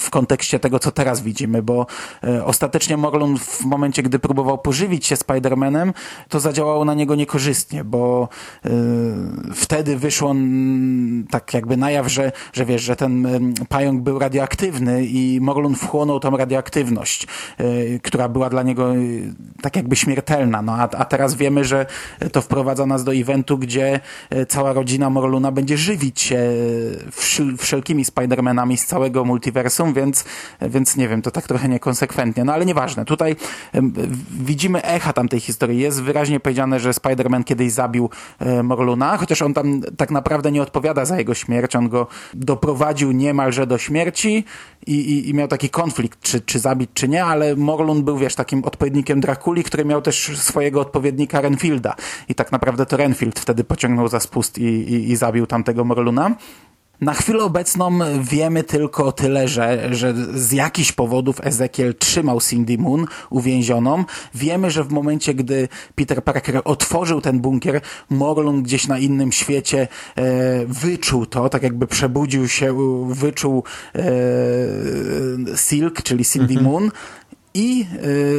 w 0.00 0.10
kontekście 0.10 0.58
tego, 0.58 0.78
co 0.78 0.90
teraz 0.90 1.20
widzimy, 1.20 1.62
bo 1.62 1.86
e, 2.24 2.44
ostatecznie 2.44 2.96
Morlun 2.96 3.38
w 3.38 3.64
momencie, 3.64 4.02
gdy 4.02 4.18
próbował 4.18 4.58
pożywić 4.58 5.06
się 5.06 5.14
Spider-Manem, 5.14 5.92
to 6.28 6.40
zadziałało 6.40 6.84
na 6.84 6.94
niego 6.94 7.14
niekorzystnie, 7.14 7.84
bo 7.84 8.28
e, 8.64 8.70
wtedy 9.54 9.96
wyszło 9.96 10.34
tak 11.30 11.54
jakby 11.54 11.76
na 11.76 11.90
jaw, 11.90 12.08
że, 12.08 12.32
że 12.52 12.64
wiesz, 12.64 12.82
że 12.82 12.96
ten 12.96 13.26
pająk 13.68 14.02
był 14.02 14.18
radioaktywny 14.18 15.04
i 15.04 15.38
Morlun 15.40 15.74
wchłonął 15.74 16.20
tą 16.20 16.36
radioaktywność, 16.36 17.26
e, 17.58 17.64
która 17.98 18.28
była 18.28 18.50
dla 18.50 18.62
niego 18.62 18.92
tak 19.62 19.76
jakby 19.76 19.96
śmiertelna. 19.96 20.62
No 20.62 20.72
a, 20.72 20.82
a 20.82 21.04
teraz 21.04 21.34
wiemy, 21.34 21.64
że 21.64 21.86
to 22.32 22.42
wprowadza 22.42 22.86
nas 22.86 23.04
do 23.04 23.14
eventu, 23.14 23.58
gdzie 23.58 24.00
cała 24.48 24.72
rodzina 24.72 25.10
Morluna 25.10 25.52
będzie 25.52 25.76
żywić 25.78 26.20
się 26.20 26.40
wszelkimi 27.58 28.04
Spider-Manami 28.04 28.76
z 28.76 28.86
całego 28.86 29.24
multiversum, 29.24 29.89
więc, 29.92 30.24
więc 30.60 30.96
nie 30.96 31.08
wiem, 31.08 31.22
to 31.22 31.30
tak 31.30 31.46
trochę 31.46 31.68
niekonsekwentnie. 31.68 32.44
No 32.44 32.52
ale 32.52 32.66
nieważne. 32.66 33.04
Tutaj 33.04 33.36
widzimy 34.30 34.82
echa 34.82 35.12
tamtej 35.12 35.40
historii. 35.40 35.78
Jest 35.78 36.02
wyraźnie 36.02 36.40
powiedziane, 36.40 36.80
że 36.80 36.90
Spider-Man 36.90 37.44
kiedyś 37.44 37.72
zabił 37.72 38.10
e, 38.38 38.62
Morluna, 38.62 39.16
chociaż 39.16 39.42
on 39.42 39.54
tam 39.54 39.80
tak 39.96 40.10
naprawdę 40.10 40.52
nie 40.52 40.62
odpowiada 40.62 41.04
za 41.04 41.18
jego 41.18 41.34
śmierć. 41.34 41.76
On 41.76 41.88
go 41.88 42.06
doprowadził 42.34 43.12
niemalże 43.12 43.66
do 43.66 43.78
śmierci 43.78 44.44
i, 44.86 44.94
i, 44.94 45.30
i 45.30 45.34
miał 45.34 45.48
taki 45.48 45.70
konflikt, 45.70 46.20
czy, 46.20 46.40
czy 46.40 46.58
zabić, 46.58 46.90
czy 46.94 47.08
nie, 47.08 47.24
ale 47.24 47.56
Morlun 47.56 48.04
był, 48.04 48.18
wiesz, 48.18 48.34
takim 48.34 48.64
odpowiednikiem 48.64 49.20
Drakuli, 49.20 49.64
który 49.64 49.84
miał 49.84 50.02
też 50.02 50.38
swojego 50.38 50.80
odpowiednika 50.80 51.40
Renfielda. 51.40 51.94
I 52.28 52.34
tak 52.34 52.52
naprawdę 52.52 52.86
to 52.86 52.96
Renfield 52.96 53.40
wtedy 53.40 53.64
pociągnął 53.64 54.08
za 54.08 54.20
spust 54.20 54.58
i, 54.58 54.64
i, 54.64 55.10
i 55.10 55.16
zabił 55.16 55.46
tamtego 55.46 55.84
Morluna. 55.84 56.36
Na 57.00 57.14
chwilę 57.14 57.44
obecną 57.44 57.90
wiemy 58.22 58.64
tylko 58.64 59.12
tyle, 59.12 59.48
że, 59.48 59.94
że 59.94 60.14
z 60.34 60.52
jakichś 60.52 60.92
powodów 60.92 61.40
Ezekiel 61.42 61.94
trzymał 61.94 62.40
Cindy 62.40 62.78
Moon 62.78 63.06
uwięzioną. 63.30 64.04
Wiemy, 64.34 64.70
że 64.70 64.84
w 64.84 64.92
momencie, 64.92 65.34
gdy 65.34 65.68
Peter 65.94 66.24
Parker 66.24 66.60
otworzył 66.64 67.20
ten 67.20 67.40
bunkier, 67.40 67.80
Morlun 68.10 68.62
gdzieś 68.62 68.86
na 68.86 68.98
innym 68.98 69.32
świecie 69.32 69.88
e, 70.16 70.66
wyczuł 70.66 71.26
to, 71.26 71.48
tak 71.48 71.62
jakby 71.62 71.86
przebudził 71.86 72.48
się, 72.48 72.76
wyczuł 73.08 73.64
e, 73.94 74.02
Silk, 75.56 76.02
czyli 76.02 76.24
Cindy 76.24 76.54
mhm. 76.54 76.64
Moon 76.64 76.90
i 77.54 77.86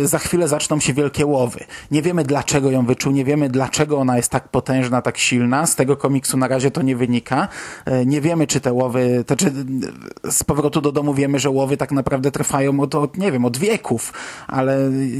y, 0.04 0.08
za 0.08 0.20
chwilę 0.20 0.48
zaczną 0.48 0.80
się 0.80 0.94
wielkie 0.94 1.26
łowy. 1.26 1.60
Nie 1.92 2.02
wiemy 2.02 2.24
dlaczego 2.24 2.72
ją 2.72 2.86
wyczuł, 2.86 3.12
nie 3.12 3.26
wiemy 3.26 3.50
dlaczego 3.50 3.98
ona 3.98 4.18
jest 4.18 4.30
tak 4.30 4.50
potężna, 4.50 5.02
tak 5.02 5.18
silna. 5.18 5.68
Z 5.68 5.76
tego 5.76 5.98
komiksu 5.98 6.38
na 6.38 6.48
razie 6.48 6.72
to 6.72 6.82
nie 6.82 6.96
wynika. 6.96 7.48
Y, 7.88 8.06
nie 8.06 8.22
wiemy 8.22 8.48
czy 8.48 8.62
te 8.62 8.74
łowy, 8.74 9.24
to 9.28 9.36
czy 9.36 9.48
y, 9.48 10.32
z 10.32 10.44
powrotu 10.44 10.82
do 10.82 10.92
domu 10.92 11.14
wiemy, 11.14 11.40
że 11.40 11.50
łowy 11.50 11.78
tak 11.78 11.92
naprawdę 11.92 12.32
trwają 12.32 12.80
od, 12.80 12.96
od, 12.96 13.18
nie 13.18 13.32
wiem, 13.32 13.46
od 13.46 13.58
wieków, 13.58 14.14
ale 14.48 14.78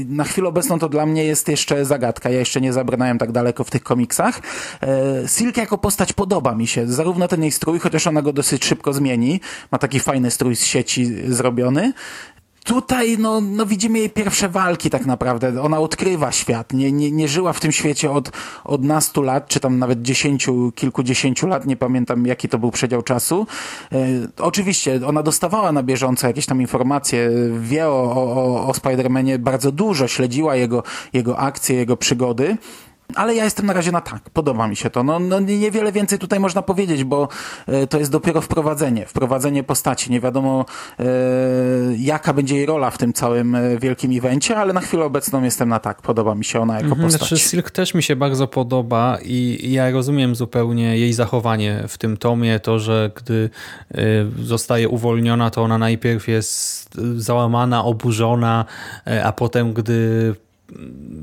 na 0.08 0.24
chwilę 0.24 0.48
obecną 0.48 0.78
to 0.78 0.88
dla 0.88 1.06
mnie 1.06 1.24
jest 1.24 1.48
jeszcze 1.48 1.84
zagadka. 1.84 2.30
Ja 2.30 2.38
jeszcze 2.38 2.60
nie 2.60 2.72
zabrnąłem 2.72 3.18
tak 3.18 3.32
daleko 3.32 3.64
w 3.64 3.70
tych 3.70 3.82
komiksach. 3.82 4.40
Silk 5.26 5.56
jako 5.56 5.78
postać 5.78 6.12
podoba 6.12 6.54
mi 6.54 6.66
się. 6.66 6.86
Zarówno 6.86 7.28
ten 7.28 7.42
jej 7.42 7.52
strój, 7.52 7.78
chociaż 7.78 8.06
ona 8.06 8.22
go 8.22 8.32
dosyć 8.32 8.64
szybko 8.64 8.92
zmieni. 8.92 9.40
Ma 9.70 9.78
taki 9.78 10.00
fajny 10.00 10.30
strój 10.30 10.56
z 10.56 10.64
sieci 10.64 11.32
zrobiony. 11.32 11.92
Tutaj 12.64 13.18
no, 13.18 13.40
no 13.40 13.66
widzimy 13.66 13.98
jej 13.98 14.10
pierwsze 14.10 14.48
walki 14.48 14.90
tak 14.90 15.06
naprawdę. 15.06 15.62
Ona 15.62 15.78
odkrywa 15.78 16.32
świat. 16.32 16.72
Nie, 16.72 16.92
nie, 16.92 17.10
nie 17.10 17.28
żyła 17.28 17.52
w 17.52 17.60
tym 17.60 17.72
świecie 17.72 18.10
od, 18.10 18.30
od 18.64 18.84
nastu 18.84 19.22
lat, 19.22 19.48
czy 19.48 19.60
tam 19.60 19.78
nawet 19.78 20.02
dziesięciu, 20.02 20.72
kilkudziesięciu 20.74 21.46
lat. 21.46 21.66
Nie 21.66 21.76
pamiętam 21.76 22.26
jaki 22.26 22.48
to 22.48 22.58
był 22.58 22.70
przedział 22.70 23.02
czasu. 23.02 23.46
E, 23.92 23.96
oczywiście 24.38 25.00
ona 25.06 25.22
dostawała 25.22 25.72
na 25.72 25.82
bieżąco 25.82 26.26
jakieś 26.26 26.46
tam 26.46 26.60
informacje, 26.60 27.30
wie 27.60 27.88
o, 27.88 28.02
o, 28.14 28.66
o 28.66 28.72
Spider-Manie 28.72 29.38
bardzo 29.38 29.72
dużo, 29.72 30.08
śledziła 30.08 30.56
jego, 30.56 30.82
jego 31.12 31.38
akcje, 31.38 31.76
jego 31.76 31.96
przygody. 31.96 32.56
Ale 33.16 33.34
ja 33.34 33.44
jestem 33.44 33.66
na 33.66 33.72
razie 33.72 33.92
na 33.92 34.00
tak. 34.00 34.30
Podoba 34.30 34.68
mi 34.68 34.76
się 34.76 34.90
to. 34.90 35.02
No, 35.02 35.18
no 35.18 35.40
niewiele 35.40 35.92
więcej 35.92 36.18
tutaj 36.18 36.40
można 36.40 36.62
powiedzieć, 36.62 37.04
bo 37.04 37.28
e, 37.66 37.86
to 37.86 37.98
jest 37.98 38.10
dopiero 38.10 38.40
wprowadzenie. 38.40 39.06
Wprowadzenie 39.06 39.64
postaci. 39.64 40.10
Nie 40.10 40.20
wiadomo 40.20 40.64
e, 40.98 41.04
jaka 41.98 42.32
będzie 42.32 42.56
jej 42.56 42.66
rola 42.66 42.90
w 42.90 42.98
tym 42.98 43.12
całym 43.12 43.54
e, 43.54 43.78
wielkim 43.78 44.18
evencie, 44.18 44.56
ale 44.56 44.72
na 44.72 44.80
chwilę 44.80 45.04
obecną 45.04 45.42
jestem 45.42 45.68
na 45.68 45.78
tak. 45.78 46.02
Podoba 46.02 46.34
mi 46.34 46.44
się 46.44 46.60
ona 46.60 46.74
jako 46.74 46.88
mhm, 46.88 47.02
postać. 47.02 47.28
Znaczy 47.28 47.38
Silk 47.38 47.70
też 47.70 47.94
mi 47.94 48.02
się 48.02 48.16
bardzo 48.16 48.48
podoba 48.48 49.18
i 49.24 49.72
ja 49.72 49.90
rozumiem 49.90 50.34
zupełnie 50.34 50.98
jej 50.98 51.12
zachowanie 51.12 51.84
w 51.88 51.98
tym 51.98 52.16
tomie. 52.16 52.60
To, 52.60 52.78
że 52.78 53.10
gdy 53.16 53.50
zostaje 54.42 54.88
uwolniona, 54.88 55.50
to 55.50 55.62
ona 55.62 55.78
najpierw 55.78 56.28
jest 56.28 56.90
załamana, 57.16 57.84
oburzona, 57.84 58.64
a 59.24 59.32
potem 59.32 59.72
gdy 59.72 60.34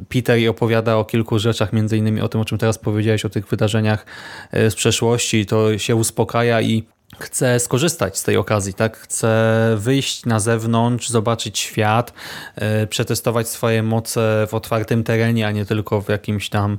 Peter 0.09 0.49
opowiada 0.49 0.97
o 0.97 1.05
kilku 1.05 1.39
rzeczach, 1.39 1.73
między 1.73 1.97
innymi 1.97 2.21
o 2.21 2.27
tym, 2.27 2.41
o 2.41 2.45
czym 2.45 2.57
teraz 2.57 2.77
powiedziałeś, 2.77 3.25
o 3.25 3.29
tych 3.29 3.47
wydarzeniach 3.47 4.05
e, 4.51 4.71
z 4.71 4.75
przeszłości, 4.75 5.45
to 5.45 5.77
się 5.77 5.95
uspokaja 5.95 6.61
i 6.61 6.83
chce 7.19 7.59
skorzystać 7.59 8.17
z 8.17 8.23
tej 8.23 8.37
okazji, 8.37 8.73
tak? 8.73 8.97
Chce 8.97 9.29
wyjść 9.77 10.25
na 10.25 10.39
zewnątrz, 10.39 11.09
zobaczyć 11.09 11.59
świat, 11.59 12.13
yy, 12.57 12.87
przetestować 12.87 13.47
swoje 13.47 13.83
moce 13.83 14.47
w 14.49 14.53
otwartym 14.53 15.03
terenie, 15.03 15.47
a 15.47 15.51
nie 15.51 15.65
tylko 15.65 16.01
w 16.01 16.09
jakimś 16.09 16.49
tam 16.49 16.77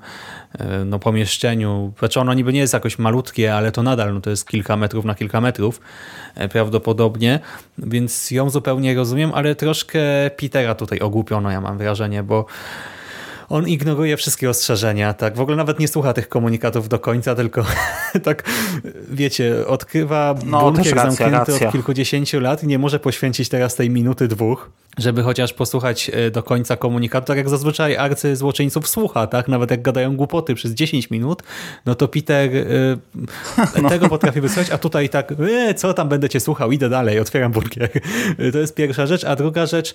yy, 0.59 0.85
no, 0.85 0.99
pomieszczeniu. 0.99 1.93
Znaczy 1.99 2.21
ono 2.21 2.35
niby 2.35 2.53
nie 2.53 2.61
jest 2.61 2.73
jakoś 2.73 2.99
malutkie, 2.99 3.55
ale 3.55 3.73
to 3.73 3.83
nadal 3.83 4.15
no, 4.15 4.21
to 4.21 4.31
jest 4.31 4.49
kilka 4.49 4.77
metrów 4.77 5.05
na 5.05 5.15
kilka 5.15 5.41
metrów 5.41 5.81
yy, 6.37 6.49
prawdopodobnie, 6.49 7.41
więc 7.79 8.31
ją 8.31 8.51
zupełnie 8.51 8.95
rozumiem, 8.95 9.33
ale 9.35 9.55
troszkę 9.55 10.01
Petera 10.37 10.75
tutaj 10.75 11.01
ogłupiono, 11.01 11.51
ja 11.51 11.61
mam 11.61 11.79
wrażenie, 11.79 12.23
bo 12.23 12.47
on 13.51 13.69
ignoruje 13.69 14.17
wszystkie 14.17 14.51
ostrzeżenia, 14.51 15.15
tak? 15.15 15.37
W 15.37 15.41
ogóle 15.41 15.57
nawet 15.57 15.79
nie 15.79 15.89
słucha 15.89 16.13
tych 16.13 16.29
komunikatów 16.29 16.89
do 16.89 16.99
końca, 16.99 17.35
tylko 17.35 17.65
tak, 18.25 18.51
wiecie, 19.11 19.67
odkrywa 19.67 20.35
no, 20.47 20.61
bunkier 20.61 20.95
racja, 20.95 21.11
zamknięty 21.11 21.53
racja. 21.53 21.67
od 21.67 21.73
kilkudziesięciu 21.73 22.41
lat 22.41 22.65
i 22.65 22.67
nie 22.67 22.79
może 22.79 23.01
poświęcić 23.01 23.49
teraz 23.49 23.75
tej 23.75 23.91
minuty, 23.91 24.29
dwóch, 24.29 24.71
żeby 24.99 25.23
chociaż 25.23 25.53
posłuchać 25.53 26.11
e, 26.15 26.31
do 26.31 26.43
końca 26.43 26.77
komunikatu, 26.77 27.27
tak 27.27 27.37
jak 27.37 27.49
zazwyczaj 27.49 27.97
arcy 27.97 28.37
złoczyńców 28.37 28.89
słucha, 28.89 29.27
tak? 29.27 29.49
Nawet 29.49 29.71
jak 29.71 29.83
gadają 29.83 30.17
głupoty 30.17 30.55
przez 30.55 30.73
10 30.73 31.11
minut, 31.11 31.43
no 31.87 31.95
to 31.95 32.09
Peter 32.09 32.55
y, 32.55 32.99
no. 33.83 33.89
tego 33.89 34.09
potrafi 34.09 34.41
wysłać, 34.41 34.71
a 34.71 34.79
tutaj 34.79 35.09
tak, 35.09 35.33
e, 35.33 35.75
co 35.75 35.95
tam 35.95 36.09
będę 36.09 36.29
cię 36.29 36.41
słuchał, 36.41 36.73
idę 36.73 36.89
dalej, 36.89 37.21
otwieram 37.21 37.53
bunkier. 37.53 37.91
To 38.53 38.59
jest 38.59 38.75
pierwsza 38.75 39.07
rzecz, 39.07 39.25
a 39.25 39.37
druga 39.37 39.67
rzecz 39.67 39.95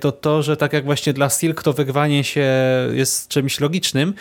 to 0.00 0.12
to, 0.12 0.42
że 0.42 0.56
tak 0.56 0.72
jak 0.72 0.84
właśnie 0.84 1.12
dla 1.12 1.30
Silk 1.30 1.62
to 1.62 1.72
wyrwanie 1.72 2.24
się 2.24 2.50
jest 2.92 3.28
czymś 3.28 3.60
logicznym, 3.60 4.14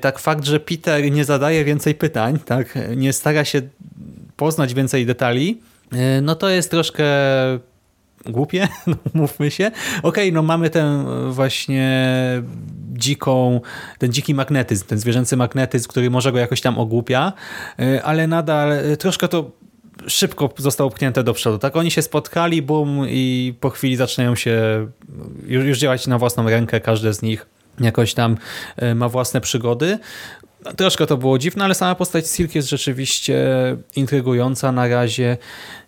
tak 0.00 0.18
fakt, 0.18 0.44
że 0.44 0.60
Peter 0.60 1.10
nie 1.10 1.24
zadaje 1.24 1.64
więcej 1.64 1.94
pytań, 1.94 2.38
tak? 2.44 2.78
Nie 2.96 3.12
stara 3.12 3.44
się 3.44 3.62
poznać 4.36 4.74
więcej 4.74 5.06
detali, 5.06 5.60
no 6.22 6.34
to 6.34 6.48
jest 6.48 6.70
troszkę 6.70 7.04
głupie, 8.26 8.68
no, 8.86 8.96
mówmy 9.14 9.50
się. 9.50 9.66
Okej, 9.66 10.00
okay, 10.02 10.32
no 10.32 10.42
mamy 10.42 10.70
tę 10.70 11.04
właśnie 11.30 12.12
dziką, 12.92 13.60
ten 13.98 14.12
dziki 14.12 14.34
magnetyzm, 14.34 14.86
ten 14.86 14.98
zwierzęcy 14.98 15.36
magnetyzm, 15.36 15.88
który 15.88 16.10
może 16.10 16.32
go 16.32 16.38
jakoś 16.38 16.60
tam 16.60 16.78
ogłupia, 16.78 17.32
y, 17.80 18.02
ale 18.02 18.26
nadal 18.26 18.72
troszkę 18.98 19.28
to 19.28 19.50
szybko 20.06 20.50
zostało 20.56 20.90
pchnięte 20.90 21.22
do 21.22 21.34
przodu. 21.34 21.58
Tak 21.58 21.76
oni 21.76 21.90
się 21.90 22.02
spotkali, 22.02 22.62
bum 22.62 23.06
i 23.08 23.54
po 23.60 23.70
chwili 23.70 23.96
zaczynają 23.96 24.36
się 24.36 24.86
już, 25.46 25.64
już 25.64 25.78
działać 25.78 26.06
na 26.06 26.18
własną 26.18 26.50
rękę, 26.50 26.80
każdy 26.80 27.12
z 27.12 27.22
nich 27.22 27.46
jakoś 27.80 28.14
tam 28.14 28.36
y, 28.82 28.94
ma 28.94 29.08
własne 29.08 29.40
przygody. 29.40 29.98
Troszkę 30.76 31.06
to 31.06 31.16
było 31.16 31.38
dziwne, 31.38 31.64
ale 31.64 31.74
sama 31.74 31.94
postać 31.94 32.28
Silk 32.28 32.54
jest 32.54 32.68
rzeczywiście 32.68 33.36
intrygująca 33.96 34.72
na 34.72 34.88
razie 34.88 35.36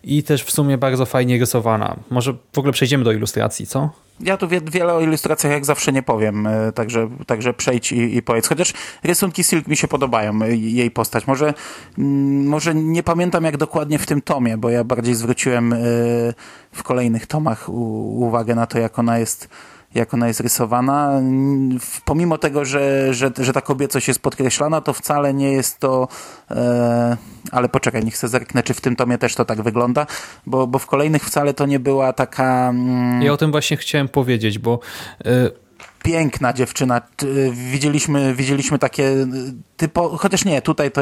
i 0.03 0.23
też 0.23 0.43
w 0.43 0.51
sumie 0.51 0.77
bardzo 0.77 1.05
fajnie 1.05 1.39
rysowana. 1.39 1.95
Może 2.09 2.33
w 2.53 2.57
ogóle 2.57 2.73
przejdziemy 2.73 3.03
do 3.03 3.11
ilustracji, 3.11 3.67
co? 3.67 3.89
Ja 4.19 4.37
tu 4.37 4.47
wiele 4.47 4.93
o 4.93 5.01
ilustracjach 5.01 5.53
jak 5.53 5.65
zawsze 5.65 5.91
nie 5.91 6.03
powiem, 6.03 6.47
e, 6.47 6.71
także, 6.71 7.09
także 7.27 7.53
przejdź 7.53 7.91
i, 7.91 8.15
i 8.15 8.21
powiedz. 8.21 8.47
Chociaż 8.47 8.73
rysunki 9.03 9.43
Silk 9.43 9.67
mi 9.67 9.77
się 9.77 9.87
podobają, 9.87 10.41
e, 10.41 10.55
jej 10.55 10.91
postać. 10.91 11.27
Może, 11.27 11.53
mm, 11.97 12.47
może 12.47 12.75
nie 12.75 13.03
pamiętam 13.03 13.43
jak 13.43 13.57
dokładnie 13.57 13.99
w 13.99 14.05
tym 14.05 14.21
tomie, 14.21 14.57
bo 14.57 14.69
ja 14.69 14.83
bardziej 14.83 15.15
zwróciłem 15.15 15.73
e, 15.73 15.77
w 16.71 16.83
kolejnych 16.83 17.27
tomach 17.27 17.69
uwagę 17.69 18.55
na 18.55 18.65
to, 18.65 18.79
jak 18.79 18.99
ona 18.99 19.19
jest 19.19 19.49
jak 19.95 20.13
ona 20.13 20.27
jest 20.27 20.39
rysowana. 20.39 21.21
Pomimo 22.05 22.37
tego, 22.37 22.65
że, 22.65 23.13
że, 23.13 23.31
że 23.37 23.53
ta 23.53 23.61
kobiecość 23.61 24.07
jest 24.07 24.19
podkreślana, 24.19 24.81
to 24.81 24.93
wcale 24.93 25.33
nie 25.33 25.51
jest 25.51 25.79
to... 25.79 26.07
E, 26.51 27.17
ale 27.51 27.69
poczekaj, 27.69 28.05
nie 28.05 28.11
chcę 28.11 28.27
zerknę, 28.27 28.63
czy 28.63 28.73
w 28.73 28.81
tym 28.81 28.95
tomie 28.95 29.17
też 29.17 29.35
to 29.35 29.45
tak 29.45 29.61
wygląda, 29.61 30.05
bo, 30.45 30.67
bo 30.67 30.79
w 30.79 30.85
kolejnych 30.85 31.25
wcale 31.25 31.53
to 31.53 31.65
nie 31.65 31.79
była 31.79 32.13
taka... 32.13 32.69
Mm, 32.69 33.21
ja 33.21 33.33
o 33.33 33.37
tym 33.37 33.51
właśnie 33.51 33.77
chciałem 33.77 34.07
powiedzieć, 34.07 34.59
bo... 34.59 34.79
E, 35.25 35.62
piękna 36.03 36.53
dziewczyna. 36.53 37.01
Widzieliśmy, 37.71 38.35
widzieliśmy 38.35 38.79
takie 38.79 39.27
typo, 39.77 40.17
chociaż 40.17 40.45
nie, 40.45 40.61
tutaj 40.61 40.91
to 40.91 41.01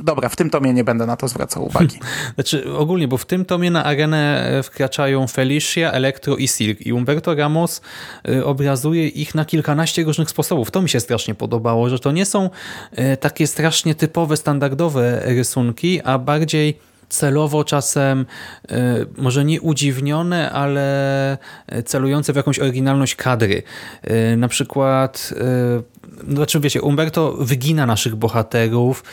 dobra, 0.00 0.28
w 0.28 0.36
tym 0.36 0.50
tomie 0.50 0.72
nie 0.72 0.84
będę 0.84 1.06
na 1.06 1.16
to 1.16 1.28
zwracał 1.28 1.64
uwagi. 1.64 1.98
Znaczy 2.34 2.72
ogólnie, 2.76 3.08
bo 3.08 3.16
w 3.16 3.26
tym 3.26 3.44
tomie 3.44 3.70
na 3.70 3.84
arenę 3.84 4.60
wkraczają 4.62 5.26
Felicia, 5.26 5.92
Elektro 5.92 6.36
i 6.36 6.48
Silk 6.48 6.86
i 6.86 6.92
Umberto 6.92 7.34
Ramos 7.34 7.80
y, 8.28 8.44
obrazuje 8.44 9.08
ich 9.08 9.34
na 9.34 9.44
kilkanaście 9.44 10.04
różnych 10.04 10.30
sposobów. 10.30 10.70
To 10.70 10.82
mi 10.82 10.88
się 10.88 11.00
strasznie 11.00 11.34
podobało, 11.34 11.88
że 11.88 11.98
to 11.98 12.12
nie 12.12 12.26
są 12.26 12.50
y, 12.98 13.16
takie 13.16 13.46
strasznie 13.46 13.94
typowe, 13.94 14.36
standardowe 14.36 15.22
rysunki, 15.24 16.00
a 16.02 16.18
bardziej 16.18 16.78
celowo 17.08 17.64
czasem 17.64 18.26
e, 18.68 19.06
może 19.16 19.44
nie 19.44 19.60
udziwnione, 19.60 20.52
ale 20.52 21.38
celujące 21.84 22.32
w 22.32 22.36
jakąś 22.36 22.58
oryginalność 22.58 23.14
kadry. 23.14 23.62
E, 24.02 24.36
na 24.36 24.48
przykład 24.48 25.34
e, 25.40 26.34
znaczy 26.34 26.60
wiecie, 26.60 26.82
Umberto 26.82 27.32
wygina 27.32 27.86
naszych 27.86 28.16
bohaterów, 28.16 29.04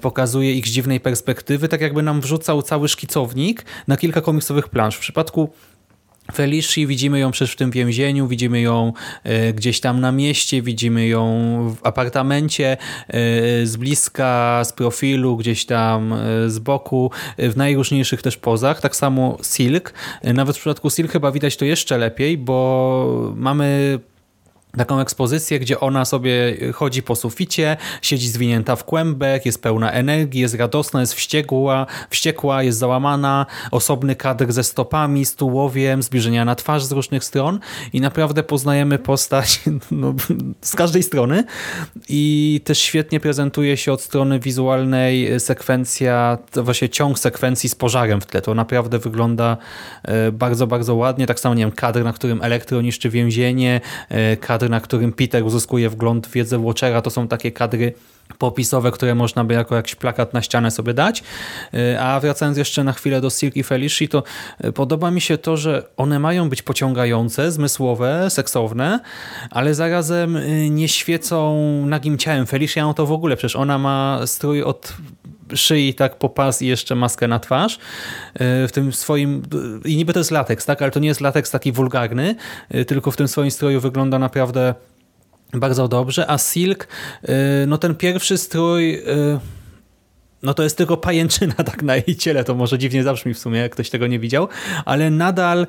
pokazuje 0.00 0.54
ich 0.54 0.66
z 0.66 0.70
dziwnej 0.70 1.00
perspektywy, 1.00 1.68
tak 1.68 1.80
jakby 1.80 2.02
nam 2.02 2.20
wrzucał 2.20 2.62
cały 2.62 2.88
szkicownik 2.88 3.64
na 3.88 3.96
kilka 3.96 4.20
komiksowych 4.20 4.68
plansz. 4.68 4.96
W 4.96 5.00
przypadku 5.00 5.52
Felici, 6.32 6.86
widzimy 6.86 7.18
ją 7.18 7.30
przecież 7.30 7.52
w 7.52 7.56
tym 7.56 7.70
więzieniu, 7.70 8.28
widzimy 8.28 8.60
ją 8.60 8.92
e, 9.24 9.52
gdzieś 9.52 9.80
tam 9.80 10.00
na 10.00 10.12
mieście, 10.12 10.62
widzimy 10.62 11.06
ją 11.06 11.24
w 11.80 11.86
apartamencie, 11.86 12.76
e, 13.08 13.16
z 13.66 13.76
bliska, 13.76 14.62
z 14.64 14.72
profilu, 14.72 15.36
gdzieś 15.36 15.66
tam 15.66 16.12
e, 16.12 16.50
z 16.50 16.58
boku, 16.58 17.10
w 17.38 17.56
najróżniejszych 17.56 18.22
też 18.22 18.36
pozach. 18.36 18.80
Tak 18.80 18.96
samo 18.96 19.38
Silk. 19.42 19.94
Nawet 20.24 20.56
w 20.56 20.60
przypadku 20.60 20.90
Silk 20.90 21.12
chyba 21.12 21.32
widać 21.32 21.56
to 21.56 21.64
jeszcze 21.64 21.98
lepiej, 21.98 22.38
bo 22.38 23.32
mamy 23.36 23.98
taką 24.76 25.00
ekspozycję, 25.00 25.58
gdzie 25.58 25.80
ona 25.80 26.04
sobie 26.04 26.56
chodzi 26.72 27.02
po 27.02 27.16
suficie, 27.16 27.76
siedzi 28.02 28.28
zwinięta 28.28 28.76
w 28.76 28.84
kłębek, 28.84 29.46
jest 29.46 29.62
pełna 29.62 29.92
energii, 29.92 30.40
jest 30.40 30.54
radosna, 30.54 31.00
jest 31.00 31.14
wściekła, 31.14 31.86
wściekła 32.10 32.62
jest 32.62 32.78
załamana, 32.78 33.46
osobny 33.70 34.16
kadr 34.16 34.52
ze 34.52 34.64
stopami, 34.64 35.24
z 35.24 35.36
tułowiem, 35.36 36.02
zbliżenia 36.02 36.44
na 36.44 36.54
twarz 36.54 36.84
z 36.84 36.92
różnych 36.92 37.24
stron 37.24 37.60
i 37.92 38.00
naprawdę 38.00 38.42
poznajemy 38.42 38.98
postać 38.98 39.60
no, 39.90 40.14
z 40.60 40.76
każdej 40.76 41.02
strony 41.02 41.44
i 42.08 42.60
też 42.64 42.78
świetnie 42.78 43.20
prezentuje 43.20 43.76
się 43.76 43.92
od 43.92 44.02
strony 44.02 44.40
wizualnej 44.40 45.40
sekwencja, 45.40 46.38
właśnie 46.54 46.88
ciąg 46.88 47.18
sekwencji 47.18 47.68
z 47.68 47.74
pożarem 47.74 48.20
w 48.20 48.26
tle. 48.26 48.42
To 48.42 48.54
naprawdę 48.54 48.98
wygląda 48.98 49.56
e, 50.02 50.32
bardzo, 50.32 50.66
bardzo 50.66 50.94
ładnie. 50.94 51.26
Tak 51.26 51.40
samo, 51.40 51.54
nie 51.54 51.64
wiem, 51.64 51.72
kadr, 51.72 52.04
na 52.04 52.12
którym 52.12 52.42
elektro 52.42 52.80
niszczy 52.80 53.10
więzienie, 53.10 53.80
e, 54.08 54.36
kadr 54.36 54.63
na 54.68 54.80
którym 54.80 55.12
Peter 55.12 55.44
uzyskuje 55.44 55.90
wgląd 55.90 56.26
w 56.26 56.30
wiedzę 56.30 56.58
Watchera, 56.58 57.02
to 57.02 57.10
są 57.10 57.28
takie 57.28 57.52
kadry 57.52 57.92
popisowe, 58.38 58.90
które 58.90 59.14
można 59.14 59.44
by 59.44 59.54
jako 59.54 59.76
jakiś 59.76 59.94
plakat 59.94 60.34
na 60.34 60.42
ścianę 60.42 60.70
sobie 60.70 60.94
dać. 60.94 61.22
Y, 61.74 62.00
a 62.00 62.20
wracając 62.20 62.58
jeszcze 62.58 62.84
na 62.84 62.92
chwilę 62.92 63.20
do 63.20 63.30
Silk 63.30 63.56
i 63.56 63.62
Felicia, 63.62 64.08
to 64.10 64.22
y, 64.64 64.72
podoba 64.72 65.10
mi 65.10 65.20
się 65.20 65.38
to, 65.38 65.56
że 65.56 65.82
one 65.96 66.18
mają 66.18 66.48
być 66.48 66.62
pociągające, 66.62 67.52
zmysłowe, 67.52 68.30
seksowne, 68.30 69.00
ale 69.50 69.74
zarazem 69.74 70.36
y, 70.36 70.70
nie 70.70 70.88
świecą 70.88 71.56
nagim 71.86 72.18
ciałem. 72.18 72.46
Felicia 72.46 72.82
no 72.82 72.94
to 72.94 73.06
w 73.06 73.12
ogóle, 73.12 73.36
przecież 73.36 73.56
ona 73.56 73.78
ma 73.78 74.20
strój 74.26 74.62
od 74.62 74.94
szyi 75.54 75.94
tak 75.94 76.18
po 76.18 76.28
pas 76.28 76.62
i 76.62 76.66
jeszcze 76.66 76.94
maskę 76.94 77.28
na 77.28 77.38
twarz. 77.38 77.78
W 78.40 78.68
tym 78.72 78.92
swoim, 78.92 79.42
i 79.84 79.96
niby 79.96 80.12
to 80.12 80.20
jest 80.20 80.30
lateks, 80.30 80.66
tak? 80.66 80.82
ale 80.82 80.90
to 80.90 81.00
nie 81.00 81.08
jest 81.08 81.20
lateks 81.20 81.50
taki 81.50 81.72
wulgarny, 81.72 82.34
tylko 82.86 83.10
w 83.10 83.16
tym 83.16 83.28
swoim 83.28 83.50
stroju 83.50 83.80
wygląda 83.80 84.18
naprawdę 84.18 84.74
bardzo 85.52 85.88
dobrze, 85.88 86.30
a 86.30 86.38
Silk, 86.38 86.88
no 87.66 87.78
ten 87.78 87.94
pierwszy 87.94 88.38
strój 88.38 89.02
no 90.44 90.54
to 90.54 90.62
jest 90.62 90.76
tylko 90.76 90.96
pajęczyna 90.96 91.54
tak 91.54 91.82
na 91.82 91.96
jej 91.96 92.16
ciele, 92.16 92.44
to 92.44 92.54
może 92.54 92.78
dziwnie 92.78 93.02
zabrzmi 93.02 93.34
w 93.34 93.38
sumie, 93.38 93.60
jak 93.60 93.72
ktoś 93.72 93.90
tego 93.90 94.06
nie 94.06 94.18
widział, 94.18 94.48
ale 94.84 95.10
nadal 95.10 95.66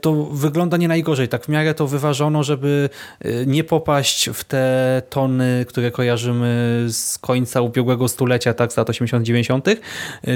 to 0.00 0.24
wygląda 0.24 0.76
nie 0.76 0.88
najgorzej, 0.88 1.28
tak 1.28 1.44
w 1.44 1.48
miarę 1.48 1.74
to 1.74 1.86
wyważono, 1.86 2.42
żeby 2.42 2.88
nie 3.46 3.64
popaść 3.64 4.30
w 4.30 4.44
te 4.44 5.02
tony, 5.10 5.64
które 5.68 5.90
kojarzymy 5.90 6.84
z 6.88 7.18
końca 7.18 7.60
ubiegłego 7.60 8.08
stulecia, 8.08 8.54
tak, 8.54 8.72
z 8.72 8.76
lat 8.76 8.88
80-90, 8.88 9.76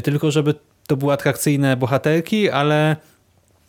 tylko 0.05 0.31
żeby 0.31 0.55
to 0.87 0.97
były 0.97 1.13
atrakcyjne 1.13 1.77
bohaterki, 1.77 2.51
ale 2.51 2.97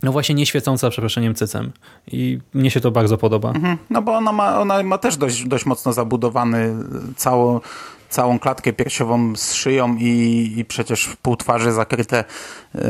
no 0.04 0.12
właśnie 0.12 0.36
nie 0.36 0.46
świecąca, 0.46 0.90
przeproszeniem, 0.90 1.36
cycem. 1.36 1.72
I 2.08 2.40
mnie 2.54 2.72
się 2.72 2.80
to 2.80 2.92
bardzo 2.92 3.18
podoba. 3.18 3.50
Mhm. 3.50 3.78
No 3.90 4.02
bo 4.02 4.14
ona 4.14 4.32
ma, 4.32 4.60
ona 4.60 4.84
ma 4.84 4.98
też 4.98 5.18
dość, 5.18 5.44
dość 5.44 5.66
mocno 5.66 5.94
zabudowany 5.94 6.76
całą, 7.16 7.60
całą 8.10 8.40
klatkę 8.40 8.74
piersiową 8.74 9.36
z 9.36 9.54
szyją 9.54 9.96
i, 10.00 10.54
i 10.58 10.66
przecież 10.66 11.10
pół 11.22 11.36
twarzy 11.36 11.72
zakryte. 11.72 12.24
Yy, 12.76 12.82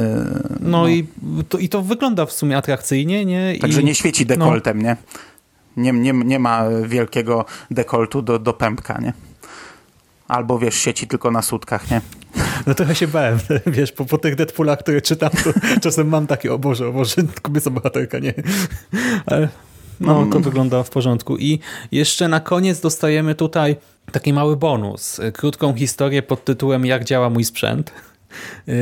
no, 0.60 0.82
no, 0.82 0.88
I, 0.88 1.08
to, 1.50 1.58
i 1.58 1.70
to 1.70 1.82
wygląda 1.82 2.26
w 2.26 2.32
sumie 2.32 2.58
atrakcyjnie. 2.58 3.26
Nie? 3.26 3.58
Także 3.62 3.82
I, 3.82 3.86
nie 3.86 3.96
świeci 3.96 4.26
dekoltem, 4.26 4.82
no. 4.82 4.84
nie? 4.84 4.98
Nie, 5.78 5.92
nie? 5.92 6.14
Nie 6.14 6.40
ma 6.40 6.64
wielkiego 6.84 7.46
dekoltu 7.72 8.22
do, 8.22 8.40
do 8.40 8.54
pępka, 8.54 9.00
nie? 9.02 9.14
Albo 10.28 10.60
wiesz, 10.60 10.76
sieci 10.76 11.08
tylko 11.08 11.32
na 11.32 11.42
sutkach, 11.42 11.92
nie? 11.92 12.02
No 12.68 12.74
trochę 12.74 12.96
się 12.96 13.08
bałem, 13.08 13.40
wiesz, 13.66 13.92
po, 13.92 14.06
po 14.06 14.18
tych 14.18 14.36
Deadpoolach, 14.36 14.80
które 14.80 15.02
czytam, 15.02 15.30
to 15.30 15.54
czasem 15.84 16.08
mam 16.08 16.28
takie, 16.28 16.54
o 16.54 16.60
Boże, 16.60 16.88
o 16.88 16.92
Boże, 16.92 17.16
kobieca 17.42 17.70
bohaterka, 17.70 18.20
nie. 18.20 18.34
Ale 19.26 19.48
no, 20.00 20.26
to 20.26 20.40
wygląda 20.40 20.84
w 20.84 20.90
porządku. 20.90 21.38
I 21.38 21.60
jeszcze 21.92 22.28
na 22.28 22.40
koniec 22.40 22.80
dostajemy 22.82 23.36
tutaj 23.36 23.76
taki 24.12 24.34
mały 24.34 24.58
bonus. 24.58 25.22
Krótką 25.34 25.74
historię 25.74 26.22
pod 26.22 26.46
tytułem 26.46 26.86
Jak 26.86 27.04
działa 27.04 27.30
mój 27.30 27.44
sprzęt. 27.44 27.92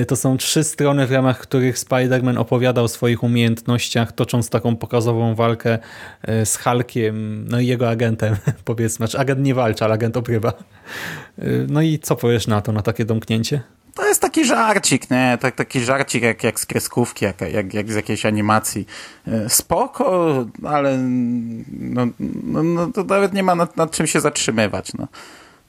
To 0.07 0.15
są 0.15 0.37
trzy 0.37 0.63
strony, 0.63 1.07
w 1.07 1.11
ramach 1.11 1.39
których 1.39 1.77
Spider-Man 1.77 2.37
opowiada 2.37 2.81
o 2.81 2.87
swoich 2.87 3.23
umiejętnościach, 3.23 4.11
tocząc 4.11 4.49
taką 4.49 4.75
pokazową 4.75 5.35
walkę 5.35 5.79
e, 6.21 6.45
z 6.45 6.57
Hulkiem, 6.57 7.47
no 7.49 7.59
i 7.59 7.67
jego 7.67 7.89
agentem, 7.89 8.35
powiedzmy. 8.65 9.07
Znaczy, 9.07 9.19
agent 9.19 9.41
nie 9.41 9.55
walczy, 9.55 9.85
ale 9.85 9.93
agent 9.93 10.17
obrywa. 10.17 10.49
E, 10.49 11.43
no 11.67 11.81
i 11.81 11.99
co 11.99 12.15
powiesz 12.15 12.47
na 12.47 12.61
to, 12.61 12.71
na 12.71 12.81
takie 12.81 13.05
domknięcie? 13.05 13.61
To 13.95 14.07
jest 14.07 14.21
taki 14.21 14.45
żarcik, 14.45 15.09
nie? 15.09 15.37
Tak, 15.41 15.55
taki 15.55 15.81
żarcik 15.81 16.23
jak, 16.23 16.43
jak 16.43 16.59
z 16.59 16.65
kreskówki, 16.65 17.25
jak, 17.25 17.41
jak, 17.41 17.73
jak 17.73 17.91
z 17.91 17.95
jakiejś 17.95 18.25
animacji. 18.25 18.87
E, 19.27 19.49
spoko, 19.49 20.45
ale 20.63 20.97
no, 20.97 22.07
no, 22.43 22.63
no 22.63 22.87
to 22.87 23.03
nawet 23.03 23.33
nie 23.33 23.43
ma 23.43 23.55
nad, 23.55 23.77
nad 23.77 23.91
czym 23.91 24.07
się 24.07 24.21
zatrzymywać. 24.21 24.93
No 24.93 25.07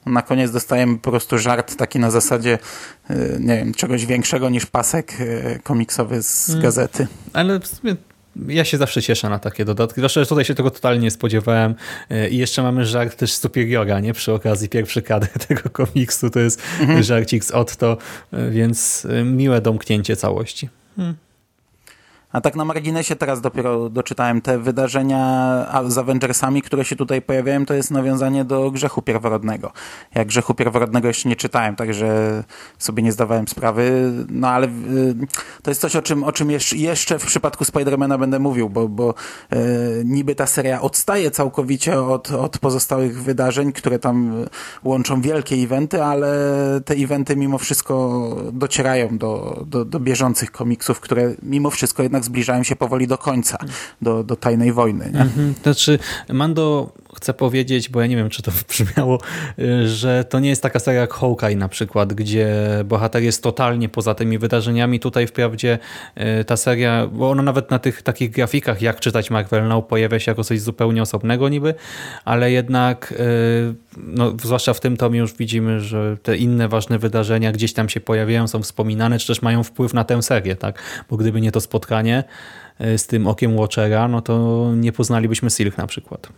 na 0.07 0.21
koniec 0.21 0.51
dostajemy 0.51 0.97
po 0.97 1.09
prostu 1.09 1.37
żart 1.37 1.75
taki 1.75 1.99
na 1.99 2.11
zasadzie, 2.11 2.59
y, 3.09 3.37
nie 3.39 3.57
wiem, 3.57 3.73
czegoś 3.73 4.05
większego 4.05 4.49
niż 4.49 4.65
pasek 4.65 5.21
y, 5.21 5.59
komiksowy 5.63 6.23
z 6.23 6.45
hmm. 6.45 6.63
gazety. 6.63 7.07
Ale 7.33 7.59
w 7.59 7.67
sumie 7.67 7.95
ja 8.47 8.65
się 8.65 8.77
zawsze 8.77 9.01
cieszę 9.01 9.29
na 9.29 9.39
takie 9.39 9.65
dodatki. 9.65 10.01
Zwłaszcza, 10.01 10.19
że 10.19 10.25
tutaj 10.25 10.45
się 10.45 10.55
tego 10.55 10.71
totalnie 10.71 11.01
nie 11.01 11.11
spodziewałem. 11.11 11.75
Y, 12.11 12.29
I 12.29 12.37
jeszcze 12.37 12.63
mamy 12.63 12.85
żart 12.85 13.15
też 13.17 13.33
Superiora, 13.33 13.99
nie? 13.99 14.13
Przy 14.13 14.33
okazji 14.33 14.69
pierwszy 14.69 15.01
kadr 15.01 15.27
tego 15.47 15.69
komiksu 15.69 16.29
to 16.29 16.39
jest 16.39 16.61
mhm. 16.79 17.03
żarcik 17.03 17.43
z 17.43 17.51
Otto, 17.51 17.97
więc 18.51 19.07
miłe 19.25 19.61
domknięcie 19.61 20.15
całości. 20.15 20.69
Hmm. 20.95 21.15
A 22.37 22.41
tak 22.41 22.55
na 22.55 22.65
marginesie 22.65 23.15
teraz 23.15 23.41
dopiero 23.41 23.89
doczytałem 23.89 24.41
te 24.41 24.59
wydarzenia 24.59 25.83
z 25.87 25.97
Avengersami, 25.97 26.61
które 26.61 26.85
się 26.85 26.95
tutaj 26.95 27.21
pojawiają, 27.21 27.65
to 27.65 27.73
jest 27.73 27.91
nawiązanie 27.91 28.45
do 28.45 28.71
grzechu 28.71 29.01
pierworodnego. 29.01 29.71
Ja 30.15 30.25
grzechu 30.25 30.53
pierworodnego 30.53 31.07
jeszcze 31.07 31.29
nie 31.29 31.35
czytałem, 31.35 31.75
także 31.75 32.43
sobie 32.77 33.03
nie 33.03 33.11
zdawałem 33.11 33.47
sprawy, 33.47 34.11
no 34.29 34.49
ale 34.49 34.67
y, 34.67 34.71
to 35.63 35.71
jest 35.71 35.81
coś, 35.81 35.95
o 35.95 36.01
czym, 36.01 36.23
o 36.23 36.31
czym 36.31 36.51
jeszcze, 36.75 37.19
w 37.19 37.25
przypadku 37.25 37.65
Spidermana 37.65 38.17
będę 38.17 38.39
mówił, 38.39 38.69
bo, 38.69 38.87
bo 38.87 39.13
y, 39.53 39.57
niby 40.05 40.35
ta 40.35 40.47
seria 40.47 40.81
odstaje 40.81 41.31
całkowicie 41.31 42.01
od, 42.01 42.31
od 42.31 42.57
pozostałych 42.57 43.23
wydarzeń, 43.23 43.71
które 43.71 43.99
tam 43.99 44.45
łączą 44.83 45.21
wielkie 45.21 45.55
eventy, 45.55 46.03
ale 46.03 46.29
te 46.85 46.93
eventy 46.93 47.35
mimo 47.35 47.57
wszystko 47.57 48.19
docierają 48.53 49.17
do, 49.17 49.63
do, 49.67 49.85
do 49.85 49.99
bieżących 49.99 50.51
komiksów, 50.51 50.99
które 50.99 51.33
mimo 51.43 51.69
wszystko 51.69 52.03
jednak 52.03 52.26
zbliżają 52.27 52.63
się 52.63 52.75
powoli 52.75 53.07
do 53.07 53.17
końca, 53.17 53.57
do, 54.01 54.23
do 54.23 54.35
tajnej 54.35 54.73
wojny. 54.73 55.09
Nie? 55.13 55.21
Mhm. 55.21 55.53
To 55.53 55.73
znaczy, 55.73 55.99
Mando 56.29 56.91
chce 57.15 57.33
powiedzieć, 57.33 57.89
bo 57.89 58.01
ja 58.01 58.07
nie 58.07 58.15
wiem, 58.15 58.29
czy 58.29 58.41
to 58.41 58.51
wybrzmiało, 58.67 59.19
y, 59.59 59.87
że 59.87 60.23
to 60.23 60.39
nie 60.39 60.49
jest 60.49 60.63
taka 60.63 60.79
seria 60.79 61.01
jak 61.01 61.13
Hawkeye 61.13 61.55
na 61.55 61.69
przykład, 61.69 62.13
gdzie 62.13 62.47
bohater 62.85 63.23
jest 63.23 63.43
totalnie 63.43 63.89
poza 63.89 64.15
tymi 64.15 64.37
wydarzeniami. 64.37 64.99
Tutaj 64.99 65.27
wprawdzie 65.27 65.79
y, 66.41 66.43
ta 66.45 66.57
seria, 66.57 67.07
bo 67.07 67.29
ona 67.29 67.43
nawet 67.43 67.71
na 67.71 67.79
tych 67.79 68.01
takich 68.01 68.31
grafikach, 68.31 68.81
jak 68.81 68.99
czytać 68.99 69.29
Marvel 69.29 69.67
Now, 69.67 69.87
pojawia 69.87 70.19
się 70.19 70.31
jako 70.31 70.43
coś 70.43 70.61
zupełnie 70.61 71.01
osobnego 71.01 71.49
niby, 71.49 71.73
ale 72.25 72.51
jednak, 72.51 73.11
y, 73.11 73.75
no, 73.97 74.33
zwłaszcza 74.43 74.73
w 74.73 74.79
tym 74.79 74.97
tomie 74.97 75.19
już 75.19 75.33
widzimy, 75.33 75.79
że 75.79 76.17
te 76.23 76.37
inne 76.37 76.67
ważne 76.67 76.99
wydarzenia 76.99 77.51
gdzieś 77.51 77.73
tam 77.73 77.89
się 77.89 77.99
pojawiają, 77.99 78.47
są 78.47 78.61
wspominane, 78.61 79.19
czy 79.19 79.27
też 79.27 79.41
mają 79.41 79.63
wpływ 79.63 79.93
na 79.93 80.03
tę 80.03 80.21
serię, 80.21 80.55
tak? 80.55 80.81
Bo 81.09 81.17
gdyby 81.17 81.41
nie 81.41 81.51
to 81.51 81.61
spotkanie 81.61 82.23
z 82.97 83.07
tym 83.07 83.27
okiem 83.27 83.55
Watchera, 83.55 84.07
no 84.07 84.21
to 84.21 84.65
nie 84.75 84.91
poznalibyśmy 84.91 85.49
Silk 85.49 85.77
na 85.77 85.87
przykład. 85.87 86.29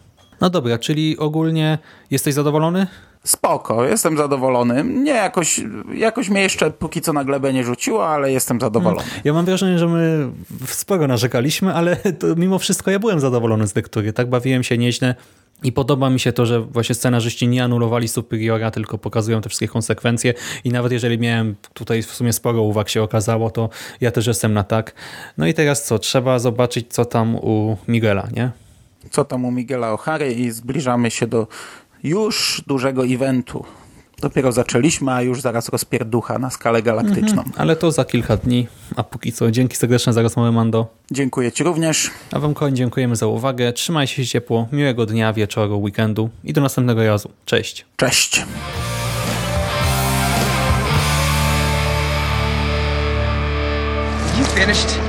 No 0.42 0.50
dobra, 0.50 0.78
czyli 0.78 1.18
ogólnie 1.18 1.78
jesteś 2.12 2.34
zadowolony? 2.34 2.88
Spoko, 3.24 3.86
jestem 3.86 4.18
zadowolony. 4.18 4.84
Nie, 4.84 5.12
jakoś, 5.12 5.62
jakoś 5.94 6.30
mnie 6.30 6.42
jeszcze 6.42 6.72
póki 6.72 7.02
co 7.02 7.14
na 7.14 7.24
glebę 7.24 7.54
nie 7.54 7.64
rzuciło, 7.64 8.08
ale 8.08 8.32
jestem 8.32 8.60
zadowolony. 8.60 9.04
Ja 9.24 9.34
mam 9.34 9.46
wrażenie, 9.46 9.80
że 9.80 9.88
my 9.88 10.30
sporo 10.66 11.08
narzekaliśmy, 11.08 11.74
ale 11.74 11.96
to 11.96 12.28
mimo 12.36 12.60
wszystko 12.60 12.92
ja 12.92 13.00
byłem 13.00 13.20
zadowolony 13.20 13.68
z 13.68 13.76
lektury. 13.76 14.14
Tak 14.14 14.30
bawiłem 14.30 14.64
się 14.64 14.78
nieźle 14.78 15.16
i 15.64 15.72
podoba 15.72 16.10
mi 16.10 16.20
się 16.20 16.32
to, 16.32 16.46
że 16.46 16.62
właśnie 16.62 16.96
scenarzyści 16.96 17.48
nie 17.48 17.64
anulowali 17.64 18.08
Superiora, 18.08 18.72
tylko 18.72 18.98
pokazują 18.98 19.42
te 19.42 19.50
wszystkie 19.50 19.68
konsekwencje 19.68 20.34
i 20.64 20.72
nawet 20.72 20.92
jeżeli 20.92 21.20
miałem 21.20 21.56
tutaj 21.74 22.04
w 22.04 22.14
sumie 22.14 22.34
sporo 22.34 22.62
uwag 22.62 22.90
się 22.90 23.04
okazało, 23.04 23.52
to 23.52 23.70
ja 24.02 24.12
też 24.12 24.28
jestem 24.28 24.54
na 24.54 24.64
tak. 24.64 24.94
No 25.38 25.48
i 25.48 25.54
teraz 25.54 25.86
co? 25.86 26.00
Trzeba 26.00 26.40
zobaczyć, 26.40 26.86
co 26.90 27.06
tam 27.06 27.36
u 27.36 27.78
Miguela, 27.88 28.28
nie? 28.36 28.52
Co 29.12 29.26
tam 29.26 29.46
u 29.46 29.52
Miguela 29.52 29.96
O'Hary 29.96 30.32
i 30.32 30.52
zbliżamy 30.52 31.12
się 31.12 31.28
do 31.28 31.48
już 32.04 32.62
dużego 32.68 33.06
eventu. 33.06 33.66
Dopiero 34.22 34.52
zaczęliśmy, 34.52 35.12
a 35.12 35.22
już 35.22 35.42
zaraz 35.42 35.70
rozpierducha 35.70 36.40
na 36.40 36.50
skalę 36.50 36.82
galaktyczną. 36.82 37.44
Ale 37.58 37.76
to 37.76 37.92
za 37.92 38.06
kilka 38.06 38.38
dni, 38.38 38.68
a 38.96 39.04
póki 39.04 39.32
co 39.32 39.52
dzięki 39.52 39.78
serdeczne 39.78 40.14
za 40.14 40.22
rozmowę, 40.22 40.52
Mando. 40.52 40.88
Dziękuję 41.12 41.52
Ci 41.52 41.64
również. 41.64 42.12
A 42.32 42.40
Wam 42.40 42.54
kochani 42.54 42.78
dziękujemy 42.78 43.16
za 43.16 43.28
uwagę. 43.28 43.74
Trzymajcie 43.74 44.16
się 44.16 44.26
ciepło, 44.26 44.68
miłego 44.72 45.06
dnia, 45.06 45.34
wieczoru, 45.34 45.82
weekendu 45.82 46.30
i 46.44 46.54
do 46.54 46.62
następnego 46.62 47.06
razu. 47.06 47.30
Cześć! 47.46 47.86
Cześć. 47.98 48.46
You 54.40 54.46
finished? 54.46 55.09